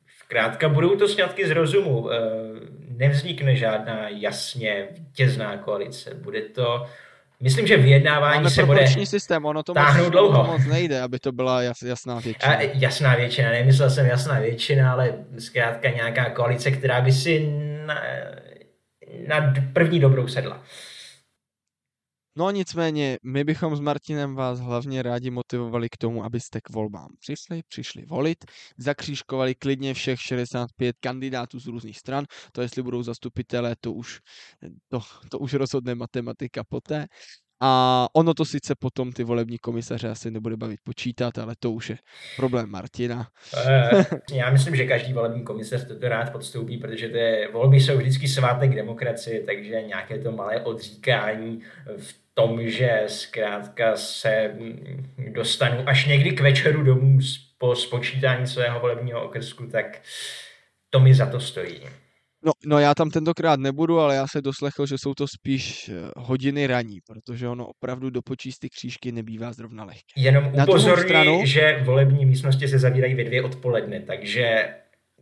zkrátka 0.07 0.69
budou 0.69 0.97
to 0.97 1.09
sňatky 1.09 1.47
z 1.47 1.51
rozumu. 1.51 2.11
Eh, 2.11 2.19
nevznikne 2.89 3.57
žádná 3.57 4.09
jasně 4.09 4.89
vítězná 4.91 5.57
koalice. 5.57 6.15
Bude 6.15 6.43
to 6.43 6.87
Myslím, 7.41 7.67
že 7.67 7.77
vyjednávání 7.77 8.37
Máme 8.37 8.51
se 8.51 8.67
bude 8.67 8.87
systém, 9.05 9.45
ono 9.45 9.63
to 9.63 9.75
moc, 9.75 10.11
dlouho. 10.11 10.45
To 10.45 10.53
moc 10.53 10.67
nejde, 10.67 11.01
aby 11.01 11.19
to 11.19 11.33
byla 11.33 11.63
jas, 11.63 11.83
jasná 11.83 12.19
většina. 12.21 12.55
A, 12.55 12.61
jasná 12.75 13.15
většina, 13.15 13.51
nemyslel 13.51 13.91
jsem 13.91 14.07
jasná 14.07 14.41
většina, 14.41 14.93
ale 14.93 15.15
zkrátka 15.39 15.91
nějaká 15.91 16.31
koalice, 16.31 16.71
která 16.71 17.01
by 17.01 17.13
si 17.13 17.49
na, 17.87 17.95
na 19.29 19.55
první 19.73 20.01
dobrou 20.01 20.29
sedla. 20.29 20.63
No 22.37 22.51
nicméně, 22.51 23.19
my 23.23 23.45
bychom 23.45 23.77
s 23.77 23.81
Martinem 23.81 24.35
vás 24.35 24.61
hlavně 24.61 25.03
rádi 25.03 25.31
motivovali 25.31 25.89
k 25.89 25.97
tomu, 25.97 26.25
abyste 26.25 26.61
k 26.61 26.71
volbám 26.71 27.09
přišli, 27.21 27.63
přišli 27.69 28.05
volit, 28.07 28.45
zakřížkovali 28.79 29.55
klidně 29.55 29.95
všech 29.95 30.21
65 30.21 30.97
kandidátů 31.01 31.61
z 31.61 31.67
různých 31.67 31.99
stran, 31.99 32.25
to 32.53 32.63
jestli 32.63 32.83
budou 32.83 33.03
zastupitelé, 33.03 33.77
to 33.81 33.93
už, 33.93 34.21
to, 34.89 35.01
to 35.31 35.39
už 35.39 35.55
rozhodne 35.55 35.95
matematika 35.95 36.65
poté, 36.65 37.07
a 37.61 38.07
ono 38.13 38.35
to 38.35 38.45
sice 38.45 38.75
potom 38.75 39.13
ty 39.13 39.25
volební 39.25 39.59
komisaře 39.59 40.09
asi 40.09 40.31
nebude 40.31 40.57
bavit 40.57 40.81
počítat, 40.85 41.39
ale 41.39 41.55
to 41.59 41.73
už 41.73 41.91
je 41.91 41.97
problém 42.37 42.71
Martina. 42.71 43.29
Eh, 43.67 44.05
já 44.33 44.51
myslím, 44.51 44.77
že 44.77 44.87
každý 44.87 45.13
volební 45.13 45.45
komisař 45.45 45.87
to 45.87 46.09
rád 46.09 46.33
podstoupí, 46.33 46.79
protože 46.79 47.09
ty 47.09 47.49
volby 47.53 47.81
jsou 47.81 47.97
vždycky 47.97 48.29
svátek 48.29 48.75
demokracie, 48.75 49.41
takže 49.41 49.83
nějaké 49.83 50.19
to 50.19 50.33
malé 50.33 50.61
odříkání 50.61 51.63
v 51.97 52.25
tom, 52.35 52.69
že 52.69 53.05
zkrátka 53.07 53.97
se 53.97 54.55
dostanu 55.29 55.89
až 55.89 56.07
někdy 56.07 56.31
k 56.31 56.41
večeru 56.41 56.83
domů 56.83 57.19
po 57.59 57.77
spočítání 57.77 58.47
svého 58.47 58.81
volebního 58.81 59.25
okrsku, 59.25 59.67
tak 59.67 60.01
to 60.91 61.01
mi 61.01 61.15
za 61.15 61.27
to 61.27 61.41
stojí. 61.41 61.81
No, 62.45 62.53
no 62.67 62.79
já 62.79 62.95
tam 62.95 63.11
tentokrát 63.11 63.61
nebudu, 63.61 64.01
ale 64.01 64.15
já 64.15 64.27
se 64.27 64.43
doslechl, 64.43 64.87
že 64.87 64.99
jsou 64.99 65.15
to 65.15 65.27
spíš 65.29 65.89
eh, 65.89 66.11
hodiny 66.17 66.67
raní, 66.67 66.99
protože 67.07 67.49
ono 67.49 67.67
opravdu 67.67 68.11
dopočíst 68.11 68.61
ty 68.61 68.69
křížky 68.69 69.13
nebývá 69.13 69.53
zrovna 69.53 69.85
lehké. 69.85 70.13
Jenom 70.17 70.53
upozorňuji, 70.63 71.09
stranu... 71.09 71.47
že 71.47 71.83
volební 71.85 72.27
místnosti 72.27 72.69
se 72.69 72.79
zavírají 72.79 73.15
ve 73.15 73.25
dvě 73.25 73.43
odpoledne, 73.43 74.01
takže 74.01 74.69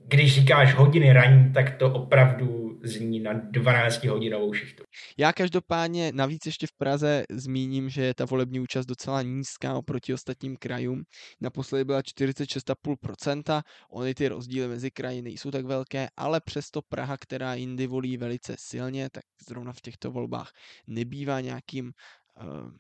když 0.08 0.34
říkáš 0.34 0.74
hodiny 0.74 1.12
raní, 1.12 1.52
tak 1.52 1.76
to 1.76 1.92
opravdu 1.92 2.71
zní 2.82 3.20
na 3.20 3.32
12 3.32 4.04
hodinovou 4.04 4.52
šichtu. 4.52 4.84
Já 5.18 5.32
každopádně 5.32 6.12
navíc 6.14 6.46
ještě 6.46 6.66
v 6.66 6.72
Praze 6.78 7.24
zmíním, 7.30 7.90
že 7.90 8.02
je 8.02 8.14
ta 8.14 8.24
volební 8.24 8.60
účast 8.60 8.86
docela 8.86 9.22
nízká 9.22 9.74
oproti 9.74 10.14
ostatním 10.14 10.56
krajům. 10.56 11.02
Naposledy 11.40 11.84
byla 11.84 12.00
46,5%, 12.00 13.62
ony 13.90 14.14
ty 14.14 14.28
rozdíly 14.28 14.68
mezi 14.68 14.90
kraji 14.90 15.22
nejsou 15.22 15.50
tak 15.50 15.64
velké, 15.64 16.08
ale 16.16 16.40
přesto 16.40 16.82
Praha, 16.82 17.16
která 17.16 17.54
jindy 17.54 17.86
volí 17.86 18.16
velice 18.16 18.56
silně, 18.58 19.10
tak 19.10 19.24
zrovna 19.48 19.72
v 19.72 19.80
těchto 19.80 20.10
volbách 20.10 20.50
nebývá 20.86 21.40
nějakým 21.40 21.92
uh, 22.40 22.70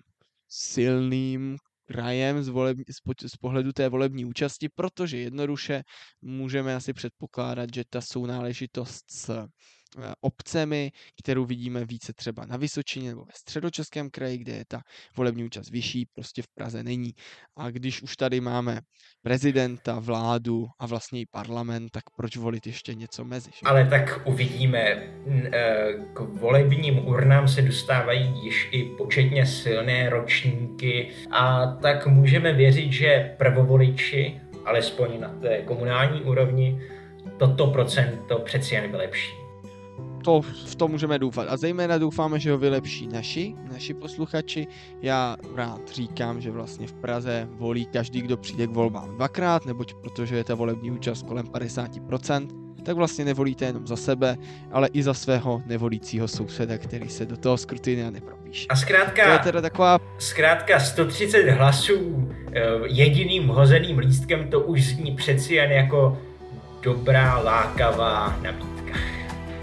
silným 0.48 1.56
krajem 1.86 2.42
z, 2.42 2.48
voleb, 2.48 2.76
z, 2.90 3.00
po, 3.00 3.12
z 3.26 3.36
pohledu 3.36 3.72
té 3.72 3.88
volební 3.88 4.24
účasti, 4.24 4.68
protože 4.68 5.18
jednoduše 5.18 5.82
můžeme 6.22 6.74
asi 6.74 6.92
předpokládat, 6.92 7.74
že 7.74 7.84
ta 7.90 8.00
sounáležitost 8.00 9.10
s 9.10 9.46
obcemi, 10.20 10.92
kterou 11.22 11.44
vidíme 11.44 11.84
více 11.84 12.12
třeba 12.12 12.46
na 12.46 12.56
Vysočině 12.56 13.08
nebo 13.08 13.24
ve 13.24 13.32
středočeském 13.34 14.10
kraji, 14.10 14.38
kde 14.38 14.52
je 14.52 14.64
ta 14.68 14.80
volební 15.16 15.44
účast 15.44 15.70
vyšší, 15.70 16.06
prostě 16.14 16.42
v 16.42 16.48
Praze 16.54 16.82
není. 16.82 17.14
A 17.56 17.70
když 17.70 18.02
už 18.02 18.16
tady 18.16 18.40
máme 18.40 18.80
prezidenta, 19.22 19.98
vládu 19.98 20.66
a 20.78 20.86
vlastně 20.86 21.20
i 21.20 21.26
parlament, 21.26 21.90
tak 21.92 22.04
proč 22.16 22.36
volit 22.36 22.66
ještě 22.66 22.94
něco 22.94 23.24
mezi? 23.24 23.50
Že? 23.50 23.60
Ale 23.64 23.86
tak 23.86 24.20
uvidíme. 24.24 24.78
Eh, 24.78 25.92
k 26.14 26.20
volebním 26.20 27.08
urnám 27.08 27.48
se 27.48 27.62
dostávají 27.62 28.44
již 28.44 28.68
i 28.72 28.84
početně 28.84 29.46
silné 29.46 30.10
ročníky 30.10 31.10
a 31.30 31.66
tak 31.66 32.06
můžeme 32.06 32.52
věřit, 32.52 32.92
že 32.92 33.34
prvovoliči, 33.38 34.40
alespoň 34.64 35.20
na 35.20 35.28
té 35.28 35.62
komunální 35.62 36.22
úrovni, 36.22 36.80
toto 37.38 37.66
procento 37.66 38.38
přeci 38.38 38.74
jen 38.74 38.90
vylepší 38.90 39.41
to, 40.24 40.40
v 40.42 40.74
to 40.74 40.88
můžeme 40.88 41.18
doufat. 41.18 41.46
A 41.48 41.56
zejména 41.56 41.98
doufáme, 41.98 42.40
že 42.40 42.52
ho 42.52 42.58
vylepší 42.58 43.06
naši, 43.06 43.54
naši 43.72 43.94
posluchači. 43.94 44.66
Já 45.02 45.36
rád 45.54 45.80
říkám, 45.92 46.40
že 46.40 46.50
vlastně 46.50 46.86
v 46.86 46.92
Praze 46.92 47.48
volí 47.50 47.86
každý, 47.86 48.22
kdo 48.22 48.36
přijde 48.36 48.66
k 48.66 48.70
volbám 48.70 49.14
dvakrát, 49.16 49.66
neboť 49.66 49.94
protože 49.94 50.36
je 50.36 50.44
ta 50.44 50.54
volební 50.54 50.90
účast 50.90 51.22
kolem 51.22 51.46
50%, 51.46 52.48
tak 52.82 52.96
vlastně 52.96 53.24
nevolíte 53.24 53.64
jenom 53.64 53.86
za 53.86 53.96
sebe, 53.96 54.36
ale 54.72 54.88
i 54.92 55.02
za 55.02 55.14
svého 55.14 55.62
nevolícího 55.66 56.28
souseda, 56.28 56.78
který 56.78 57.08
se 57.08 57.26
do 57.26 57.36
toho 57.36 57.56
skrutina 57.56 58.10
nepropíše. 58.10 58.66
A 58.68 58.76
zkrátka, 58.76 59.24
to 59.24 59.30
je 59.30 59.38
teda 59.38 59.60
taková... 59.60 59.98
zkrátka 60.18 60.80
130 60.80 61.50
hlasů 61.50 62.28
eh, 62.52 62.62
jediným 62.86 63.48
hozeným 63.48 63.98
lístkem 63.98 64.48
to 64.50 64.60
už 64.60 64.84
zní 64.84 65.16
přeci 65.16 65.54
jen 65.54 65.72
jako 65.72 66.18
dobrá 66.82 67.38
lákavá 67.38 68.38
nabídka. 68.42 69.21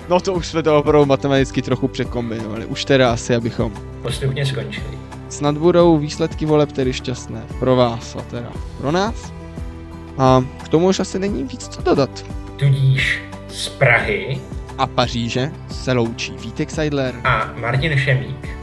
No 0.10 0.20
to 0.20 0.34
už 0.34 0.48
jsme 0.48 0.64
to 0.64 0.78
opravdu 0.80 1.06
matematicky 1.06 1.62
trochu 1.62 1.88
překombinovali. 1.88 2.66
Už 2.66 2.86
teda 2.86 3.14
asi, 3.14 3.36
abychom 3.36 3.74
Postupně 4.02 4.46
skončili. 4.46 4.98
snad 5.30 5.58
budou 5.58 5.98
výsledky 5.98 6.46
voleb 6.46 6.72
tedy 6.72 6.94
šťastné. 6.94 7.44
Pro 7.60 7.76
vás 7.76 8.16
a 8.16 8.22
teda 8.22 8.52
pro 8.78 8.92
nás. 8.92 9.34
A 10.18 10.46
k 10.64 10.68
tomu 10.70 10.88
už 10.88 11.00
asi 11.00 11.20
není 11.20 11.44
víc 11.44 11.68
co 11.68 11.82
dodat. 11.82 12.26
Tudíž 12.56 13.22
z 13.48 13.70
Prahy 13.70 14.42
A 14.78 14.88
Paříže 14.88 15.52
se 15.72 15.92
loučí 15.94 16.34
Vítek 16.44 16.72
Seidler 16.72 17.16
a 17.24 17.54
Martin 17.56 17.98
Šemík. 17.98 18.59